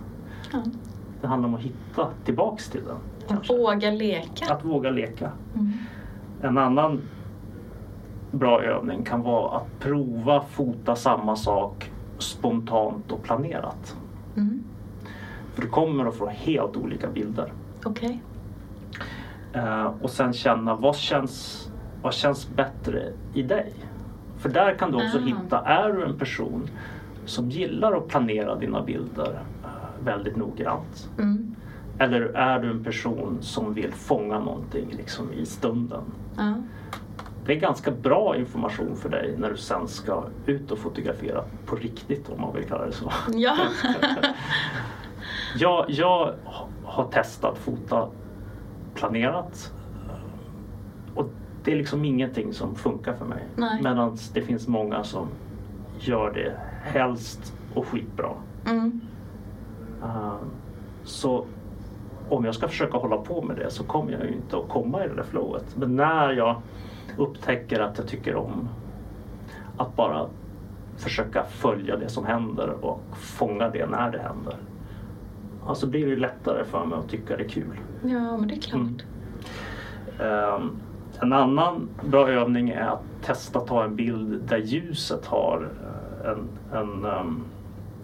Ja. 0.51 0.59
Det 1.21 1.27
handlar 1.27 1.49
om 1.49 1.55
att 1.55 1.61
hitta 1.61 2.07
tillbaks 2.25 2.69
till 2.69 2.81
den. 2.83 2.95
Att 2.95 3.27
kanske. 3.27 3.57
våga 3.57 3.91
leka. 3.91 4.53
Att 4.53 4.65
våga 4.65 4.89
leka. 4.89 5.31
Mm. 5.55 5.73
En 6.41 6.57
annan 6.57 7.01
bra 8.31 8.61
övning 8.63 9.03
kan 9.03 9.21
vara 9.21 9.57
att 9.57 9.79
prova 9.79 10.41
fota 10.41 10.95
samma 10.95 11.35
sak 11.35 11.91
spontant 12.17 13.11
och 13.11 13.23
planerat. 13.23 13.95
Mm. 14.37 14.63
För 15.59 15.65
du 15.65 15.71
kommer 15.71 16.05
att 16.05 16.15
få 16.15 16.27
helt 16.27 16.77
olika 16.77 17.07
bilder. 17.07 17.53
Okej. 17.83 18.21
Eh, 19.53 19.93
och 20.01 20.09
sen 20.09 20.33
känna 20.33 20.75
vad 20.75 20.95
känns, 20.95 21.67
vad 22.01 22.13
känns 22.13 22.49
bättre 22.49 23.13
i 23.33 23.41
dig? 23.41 23.73
För 24.37 24.49
där 24.49 24.75
kan 24.75 24.91
du 24.91 24.97
också 24.97 25.17
Ah. 25.17 25.21
hitta, 25.21 25.59
är 25.59 25.93
du 25.93 26.05
en 26.05 26.17
person 26.17 26.69
som 27.25 27.49
gillar 27.49 27.93
att 27.97 28.07
planera 28.07 28.55
dina 28.55 28.81
bilder 28.81 29.39
eh, 29.63 29.69
väldigt 30.05 30.35
noggrant? 30.35 31.09
Mm. 31.17 31.55
Eller 31.97 32.21
är 32.21 32.59
du 32.59 32.71
en 32.71 32.83
person 32.83 33.37
som 33.41 33.73
vill 33.73 33.91
fånga 33.93 34.39
någonting 34.39 34.87
liksom 34.97 35.33
i 35.33 35.45
stunden? 35.45 36.03
Ja. 36.37 36.53
Det 37.45 37.53
är 37.55 37.59
ganska 37.59 37.91
bra 37.91 38.37
information 38.37 38.95
för 38.95 39.09
dig 39.09 39.35
när 39.37 39.49
du 39.49 39.57
sen 39.57 39.87
ska 39.87 40.23
ut 40.45 40.71
och 40.71 40.77
fotografera 40.77 41.43
på 41.65 41.75
riktigt 41.75 42.29
om 42.29 42.41
man 42.41 42.55
vill 42.55 42.65
kalla 42.65 42.85
det 42.85 42.91
så. 42.91 43.11
Ja. 43.33 43.57
Jag, 45.57 45.85
jag 45.87 46.33
har 46.83 47.03
testat 47.11 47.57
fota 47.57 48.07
planerat 48.93 49.73
och 51.15 51.29
det 51.63 51.71
är 51.71 51.75
liksom 51.75 52.05
ingenting 52.05 52.53
som 52.53 52.75
funkar 52.75 53.13
för 53.13 53.25
mig. 53.25 53.43
Medan 53.81 54.17
det 54.33 54.41
finns 54.41 54.67
många 54.67 55.03
som 55.03 55.27
gör 55.99 56.31
det 56.33 56.53
helst 56.83 57.53
och 57.73 57.87
skitbra. 57.87 58.29
Mm. 58.65 59.01
Uh, 60.03 60.35
så 61.03 61.45
om 62.29 62.45
jag 62.45 62.55
ska 62.55 62.67
försöka 62.67 62.97
hålla 62.97 63.17
på 63.17 63.41
med 63.41 63.57
det 63.57 63.69
så 63.69 63.83
kommer 63.83 64.11
jag 64.11 64.25
ju 64.25 64.31
inte 64.31 64.57
att 64.57 64.69
komma 64.69 65.05
i 65.05 65.07
det 65.07 65.15
där 65.15 65.23
flowet. 65.23 65.75
Men 65.75 65.95
när 65.95 66.31
jag 66.31 66.61
upptäcker 67.17 67.79
att 67.79 67.97
jag 67.97 68.07
tycker 68.07 68.35
om 68.35 68.69
att 69.77 69.95
bara 69.95 70.27
försöka 70.97 71.43
följa 71.43 71.97
det 71.97 72.09
som 72.09 72.25
händer 72.25 72.85
och 72.85 73.01
fånga 73.13 73.69
det 73.69 73.85
när 73.85 74.11
det 74.11 74.19
händer. 74.19 74.55
Ja, 75.65 75.75
så 75.75 75.87
blir 75.87 76.07
det 76.07 76.15
lättare 76.15 76.63
för 76.65 76.85
mig 76.85 76.99
att 76.99 77.09
tycka 77.09 77.37
det 77.37 77.43
är 77.43 77.49
kul. 77.49 77.79
ja, 78.03 78.37
men 78.37 78.47
det 78.47 78.53
är 78.55 78.61
klart. 78.61 78.81
Mm. 78.81 78.95
Ehm, 80.19 80.71
en 81.21 81.33
annan 81.33 81.89
bra 82.09 82.29
övning 82.29 82.69
är 82.69 82.87
att 82.87 83.03
testa 83.21 83.59
att 83.59 83.67
ta 83.67 83.83
en 83.83 83.95
bild 83.95 84.41
där 84.49 84.57
ljuset 84.57 85.25
har 85.25 85.69
eh, 86.23 86.31
en, 86.31 86.47
en 86.79 87.05
ehm, 87.05 87.43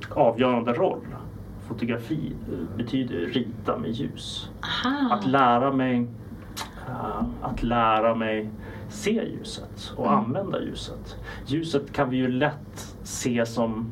avgörande 0.10 0.74
roll. 0.74 1.02
Fotografi 1.68 2.36
betyder 2.78 3.16
rita 3.16 3.78
med 3.78 3.92
ljus. 3.92 4.50
Aha. 4.64 5.16
Att 5.16 5.26
lära 5.28 5.72
mig 5.74 6.08
eh, 6.88 7.24
att 7.42 7.64
lära 7.64 8.16
mig 8.16 8.50
se 8.90 9.12
ljuset 9.30 9.94
och 9.98 10.08
Mm. 10.08 10.20
använda 10.20 10.62
ljuset. 10.62 11.16
Ljuset 11.46 11.92
kan 11.94 12.10
vi 12.10 12.18
ju 12.18 12.28
lätt 12.28 12.96
se 13.04 13.46
som 13.46 13.92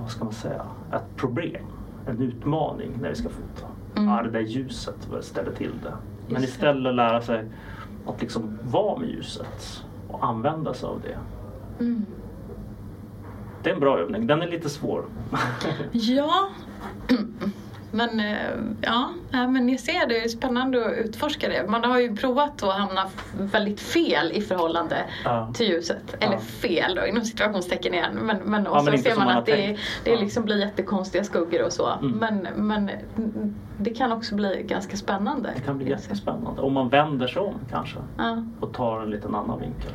vad 0.00 0.10
ska 0.10 0.24
man 0.24 0.32
säga, 0.32 0.66
ett 0.92 1.16
problem, 1.16 1.64
en 2.06 2.22
utmaning 2.22 2.92
när 3.00 3.08
vi 3.08 3.14
ska 3.14 3.28
fota. 3.28 3.66
Mm. 3.96 4.08
Ja, 4.08 4.22
det 4.22 4.30
där 4.30 4.40
ljuset 4.40 5.08
ställer 5.20 5.52
till 5.52 5.72
det. 5.82 5.94
Men 6.26 6.42
Just 6.42 6.54
istället 6.54 6.94
lära 6.94 7.20
sig 7.20 7.44
att 8.06 8.20
liksom 8.20 8.58
vara 8.62 8.98
med 8.98 9.08
ljuset 9.08 9.84
och 10.08 10.24
använda 10.24 10.74
sig 10.74 10.88
av 10.88 11.00
det. 11.00 11.18
Mm. 11.84 12.06
Det 13.62 13.70
är 13.70 13.74
en 13.74 13.80
bra 13.80 13.98
övning, 13.98 14.26
den 14.26 14.42
är 14.42 14.46
lite 14.46 14.68
svår. 14.68 15.04
Ja. 15.92 16.48
Men 17.90 18.20
eh, 18.20 18.36
ja, 18.80 19.08
men 19.30 19.68
jag 19.68 19.80
ser 19.80 20.06
det 20.08 20.24
är 20.24 20.28
spännande 20.28 20.86
att 20.86 20.92
utforska 20.92 21.48
det. 21.48 21.66
Man 21.68 21.84
har 21.84 21.98
ju 21.98 22.16
provat 22.16 22.62
att 22.62 22.74
hamna 22.74 23.06
väldigt 23.32 23.80
fel 23.80 24.32
i 24.32 24.40
förhållande 24.40 24.96
Ja. 25.24 25.50
till 25.54 25.68
ljuset. 25.68 26.16
Eller 26.20 26.32
Ja. 26.34 26.38
fel 26.40 26.94
då 26.94 27.06
inom 27.06 27.24
situationstecken 27.24 27.94
igen. 27.94 28.14
Men, 28.22 28.36
men 28.44 28.66
och 28.66 28.76
Ja, 28.76 28.80
så 28.80 28.98
ser 28.98 29.16
man 29.16 29.26
man 29.26 29.36
att 29.36 29.46
det, 29.46 29.52
tänkt. 29.56 29.80
det 30.04 30.10
Ja. 30.10 30.20
liksom 30.20 30.44
blir 30.44 30.58
jättekonstiga 30.60 31.24
skuggor 31.24 31.62
och 31.64 31.72
så. 31.72 31.88
Mm. 32.02 32.10
Men, 32.12 32.48
men 32.66 32.90
det 33.78 33.90
kan 33.90 34.12
också 34.12 34.34
bli 34.34 34.62
ganska 34.68 34.96
spännande. 34.96 35.50
Det 35.54 35.60
kan 35.60 35.78
bli 35.78 35.88
jättespännande. 35.90 36.62
Om 36.62 36.72
man 36.72 36.88
vänder 36.88 37.26
sig 37.26 37.42
om 37.42 37.54
kanske 37.70 37.98
och 38.60 38.72
tar 38.74 39.00
en 39.02 39.10
liten 39.10 39.34
annan 39.34 39.60
vinkel. 39.60 39.90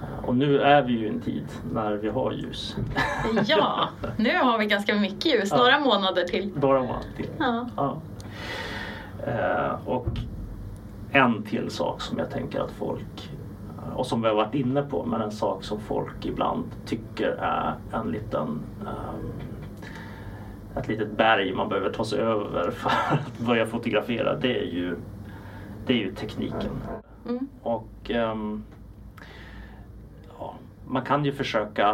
Ja. 0.00 0.26
Och 0.26 0.36
nu 0.36 0.60
är 0.60 0.82
vi 0.82 0.92
ju 0.92 1.06
i 1.06 1.08
en 1.08 1.20
tid 1.20 1.46
när 1.72 1.94
vi 1.94 2.08
har 2.08 2.32
ljus. 2.32 2.76
ja, 3.46 3.88
nu 4.16 4.36
har 4.36 4.58
vi 4.58 4.66
ganska 4.66 4.94
mycket 4.94 5.26
ljus. 5.26 5.48
Ja. 5.50 5.56
Några 5.56 5.80
månader 5.80 6.24
till. 6.24 6.52
Bara 6.56 6.82
man 6.82 7.02
till. 7.16 7.28
Ja. 7.38 7.68
Ja. 7.76 8.00
Eh, 9.26 9.88
och 9.88 10.08
en 11.10 11.42
till 11.42 11.70
sak 11.70 12.00
som 12.00 12.18
jag 12.18 12.30
tänker 12.30 12.60
att 12.60 12.70
folk, 12.70 13.30
och 13.94 14.06
som 14.06 14.22
vi 14.22 14.28
har 14.28 14.34
varit 14.34 14.54
inne 14.54 14.82
på, 14.82 15.04
men 15.04 15.20
en 15.20 15.32
sak 15.32 15.64
som 15.64 15.80
folk 15.80 16.26
ibland 16.26 16.64
tycker 16.86 17.28
är 17.28 17.74
en 17.92 18.10
liten 18.10 18.60
ehm, 18.80 19.32
ett 20.78 20.88
litet 20.88 21.16
berg 21.16 21.54
man 21.54 21.68
behöver 21.68 21.92
ta 21.92 22.04
sig 22.04 22.20
över 22.20 22.70
för 22.76 22.90
att 22.90 23.38
börja 23.38 23.66
fotografera, 23.66 24.36
det 24.36 24.58
är 24.58 24.64
ju, 24.72 24.96
det 25.86 25.92
är 25.92 25.98
ju 25.98 26.14
tekniken. 26.14 26.80
Mm. 27.28 27.48
Och 27.62 27.88
ja, 28.02 28.36
man 30.88 31.02
kan 31.04 31.24
ju 31.24 31.32
försöka 31.32 31.90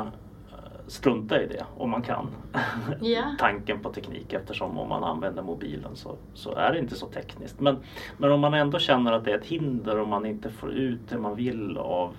eh, 0.53 0.59
strunta 0.87 1.43
i 1.43 1.47
det 1.47 1.65
om 1.77 1.91
man 1.91 2.03
kan. 2.03 2.27
Ja. 3.01 3.23
Tanken 3.39 3.81
på 3.81 3.93
teknik 3.93 4.33
eftersom 4.33 4.79
om 4.79 4.89
man 4.89 5.05
använder 5.05 5.43
mobilen 5.43 5.97
så, 5.97 6.17
så 6.35 6.55
är 6.55 6.73
det 6.73 6.79
inte 6.79 6.95
så 6.95 7.07
tekniskt. 7.07 7.61
Men, 7.61 7.77
men 8.19 8.33
om 8.33 8.41
man 8.41 8.55
ändå 8.55 8.79
känner 8.79 9.13
att 9.13 9.25
det 9.25 9.31
är 9.33 9.39
ett 9.39 9.47
hinder 9.47 9.99
och 10.01 10.09
man 10.09 10.27
inte 10.27 10.51
får 10.51 10.71
ut 10.73 11.01
det 11.09 11.19
man 11.19 11.35
vill 11.37 11.79
av 11.79 12.17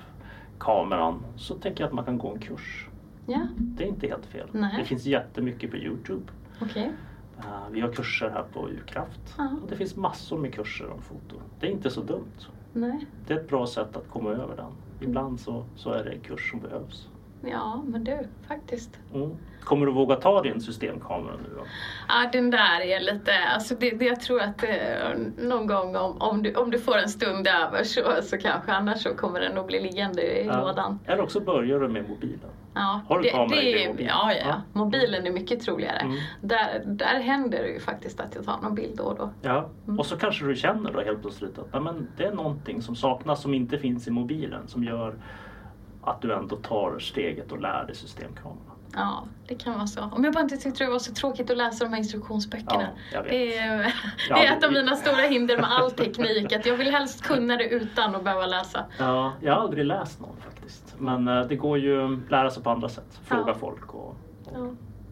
kameran 0.59 1.23
så 1.35 1.55
tänker 1.55 1.83
jag 1.83 1.87
att 1.87 1.93
man 1.93 2.05
kan 2.05 2.17
gå 2.17 2.31
en 2.33 2.39
kurs. 2.39 2.87
Ja, 3.27 3.47
Det 3.57 3.83
är 3.83 3.87
inte 3.87 4.07
helt 4.07 4.25
fel. 4.25 4.47
Nej. 4.51 4.75
Det 4.79 4.85
finns 4.85 5.05
jättemycket 5.05 5.71
på 5.71 5.77
Youtube. 5.77 6.23
okej. 6.61 6.91
Eh, 7.39 7.43
Vi 7.71 7.81
har 7.81 7.91
kurser 7.93 8.29
här 8.29 8.43
på 8.53 8.69
U-kraft. 8.69 9.35
Ja. 9.37 9.49
Och 9.63 9.69
det 9.69 9.75
finns 9.75 9.95
massor 9.95 10.37
med 10.37 10.53
kurser 10.53 10.89
om 10.91 11.01
foto. 11.01 11.35
Det 11.59 11.67
är 11.67 11.71
inte 11.71 11.89
så 11.89 12.01
dumt. 12.01 12.31
Nej. 12.75 13.05
Det 13.27 13.33
är 13.33 13.37
ett 13.37 13.47
bra 13.47 13.67
sätt 13.67 13.97
att 13.97 14.09
komma 14.09 14.29
över 14.29 14.55
den. 14.55 14.71
Ibland 14.99 15.39
så, 15.39 15.65
så 15.75 15.91
är 15.91 16.03
det 16.03 16.11
en 16.11 16.19
kurs 16.19 16.51
som 16.51 16.59
behövs. 16.59 17.07
Ja, 17.41 17.83
men 17.87 18.03
du, 18.03 18.27
faktiskt. 18.47 18.99
Mm. 19.13 19.31
Kommer 19.63 19.85
du 19.85 19.91
våga 19.91 20.15
ta 20.15 20.41
din 20.41 20.61
systemkamera 20.61 21.33
nu 21.43 21.49
då? 21.55 21.63
Ja, 22.07 22.29
den 22.31 22.51
där 22.51 22.81
är 22.81 22.99
lite, 22.99 23.31
alltså 23.53 23.75
det, 23.75 23.89
det 23.89 24.05
jag 24.05 24.21
tror 24.21 24.41
att 24.41 24.63
eh, 24.63 24.69
någon 25.37 25.67
gång 25.67 25.95
om, 25.95 26.21
om, 26.21 26.43
du, 26.43 26.55
om 26.55 26.71
du 26.71 26.79
får 26.79 26.97
en 26.97 27.09
stund 27.09 27.47
över 27.47 27.83
så, 27.83 28.01
så 28.21 28.37
kanske 28.37 28.71
annars 28.71 29.03
så 29.03 29.15
kommer 29.15 29.39
den 29.39 29.55
nog 29.55 29.65
bli 29.65 29.81
liggande 29.81 30.21
i 30.21 30.43
lådan. 30.43 30.99
Eller 31.05 31.23
också 31.23 31.39
börjar 31.39 31.79
du 31.79 31.87
med 31.87 32.09
mobilen. 32.09 32.49
Ja, 32.75 33.01
Har 33.07 33.17
du 33.17 33.23
det, 33.23 33.29
kamera 33.29 33.61
i 33.61 33.65
det, 33.71 33.77
din 33.77 33.85
är- 33.85 33.89
mobil? 33.91 34.05
Ja, 34.09 34.33
ja, 34.33 34.45
Ja. 34.47 34.61
mobilen 34.73 35.27
är 35.27 35.31
mycket 35.31 35.59
troligare. 35.61 35.97
Mm. 35.97 36.17
Där, 36.41 36.83
där 36.85 37.19
händer 37.19 37.63
det 37.63 37.69
ju 37.69 37.79
faktiskt 37.79 38.19
att 38.19 38.35
jag 38.35 38.45
tar 38.45 38.57
någon 38.61 38.75
bild 38.75 38.97
då 38.97 39.03
och 39.03 39.15
då. 39.17 39.29
Ja. 39.41 39.69
Mm. 39.87 39.99
Och 39.99 40.05
så 40.05 40.17
kanske 40.17 40.45
du 40.45 40.55
känner 40.55 40.93
då 40.93 41.01
helt 41.01 41.21
plötsligt 41.21 41.57
att 41.59 41.83
men 41.83 42.07
det 42.17 42.23
är 42.23 42.31
någonting 42.31 42.81
som 42.81 42.95
saknas 42.95 43.41
som 43.41 43.53
inte 43.53 43.77
finns 43.77 44.07
i 44.07 44.11
mobilen 44.11 44.67
som 44.67 44.83
gör 44.83 45.15
att 46.01 46.21
du 46.21 46.33
ändå 46.33 46.55
tar 46.55 46.99
steget 46.99 47.51
och 47.51 47.61
lär 47.61 47.85
dig 47.85 47.95
systemkameran. 47.95 48.59
Ja, 48.97 49.23
det 49.47 49.55
kan 49.55 49.73
vara 49.73 49.87
så. 49.87 50.01
Om 50.11 50.23
jag 50.23 50.33
bara 50.33 50.39
inte 50.43 50.57
tyckte 50.57 50.83
det 50.83 50.89
var 50.89 50.99
så 50.99 51.13
tråkigt 51.13 51.51
att 51.51 51.57
läsa 51.57 51.83
de 51.85 51.89
här 51.91 51.97
instruktionsböckerna. 51.97 52.81
Ja, 52.81 52.87
jag 53.13 53.23
vet. 53.23 53.31
det 53.31 53.57
är, 53.57 53.77
det 54.29 54.33
är 54.47 54.57
ett 54.57 54.63
av 54.63 54.71
mina 54.71 54.95
stora 54.95 55.21
hinder 55.21 55.57
med 55.57 55.71
all 55.71 55.91
teknik, 55.91 56.53
att 56.53 56.65
jag 56.65 56.75
vill 56.77 56.91
helst 56.91 57.23
kunna 57.23 57.57
det 57.57 57.63
utan 57.69 58.15
att 58.15 58.23
behöva 58.23 58.45
läsa. 58.45 58.85
Ja, 58.99 59.33
jag 59.41 59.53
har 59.53 59.61
aldrig 59.61 59.85
läst 59.85 60.19
någon 60.21 60.35
faktiskt. 60.45 60.84
Men 60.97 61.27
eh, 61.27 61.41
det 61.47 61.55
går 61.55 61.77
ju 61.77 62.13
att 62.13 62.31
lära 62.31 62.49
sig 62.49 62.63
på 62.63 62.69
andra 62.69 62.89
sätt. 62.89 63.19
Fråga 63.23 63.43
Ja. 63.47 63.53
folk 63.53 63.93
och, 63.93 64.07
och 64.09 64.15
Ja. 64.53 64.67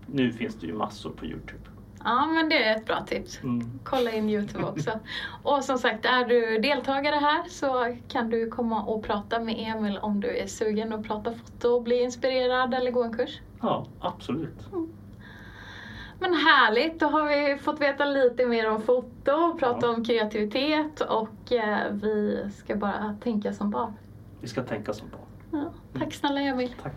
nu 0.05 0.31
finns 0.31 0.55
det 0.55 0.67
ju 0.67 0.73
massor 0.73 1.09
på 1.09 1.25
Youtube. 1.25 1.63
Ja, 2.05 2.25
men 2.25 2.49
det 2.49 2.63
är 2.63 2.75
ett 2.75 2.85
bra 2.85 3.01
tips. 3.07 3.43
Mm. 3.43 3.79
Kolla 3.83 4.11
in 4.11 4.29
Youtube 4.29 4.63
också. 4.65 4.91
Och 5.43 5.63
som 5.63 5.77
sagt, 5.77 6.05
är 6.05 6.25
du 6.25 6.57
deltagare 6.57 7.15
här 7.15 7.43
så 7.49 7.97
kan 8.07 8.29
du 8.29 8.49
komma 8.49 8.83
och 8.83 9.03
prata 9.03 9.39
med 9.39 9.55
Emil 9.57 9.97
om 9.97 10.19
du 10.19 10.37
är 10.37 10.47
sugen 10.47 10.93
att 10.93 11.07
prata 11.07 11.33
foto, 11.33 11.81
bli 11.81 12.03
inspirerad 12.03 12.73
eller 12.73 12.91
gå 12.91 13.03
en 13.03 13.13
kurs. 13.17 13.39
Ja, 13.61 13.85
absolut. 13.99 14.67
Men 16.19 16.33
härligt, 16.33 16.99
då 16.99 17.05
har 17.05 17.27
vi 17.27 17.57
fått 17.57 17.81
veta 17.81 18.05
lite 18.05 18.45
mer 18.45 18.69
om 18.69 18.81
foto, 18.81 19.57
prata 19.59 19.85
Ja. 19.87 19.93
om 19.93 20.05
kreativitet 20.05 21.01
och 21.01 21.51
eh, 21.51 21.91
vi 21.91 22.45
ska 22.55 22.75
bara 22.75 23.15
tänka 23.23 23.53
som 23.53 23.69
barn. 23.71 23.93
Vi 24.41 24.47
ska 24.47 24.63
tänka 24.63 24.93
som 24.93 25.09
barn. 25.09 25.21
Ja, 25.53 25.73
tack 25.99 26.13
snälla 26.13 26.39
Emil. 26.41 26.71
Tack. 26.83 26.93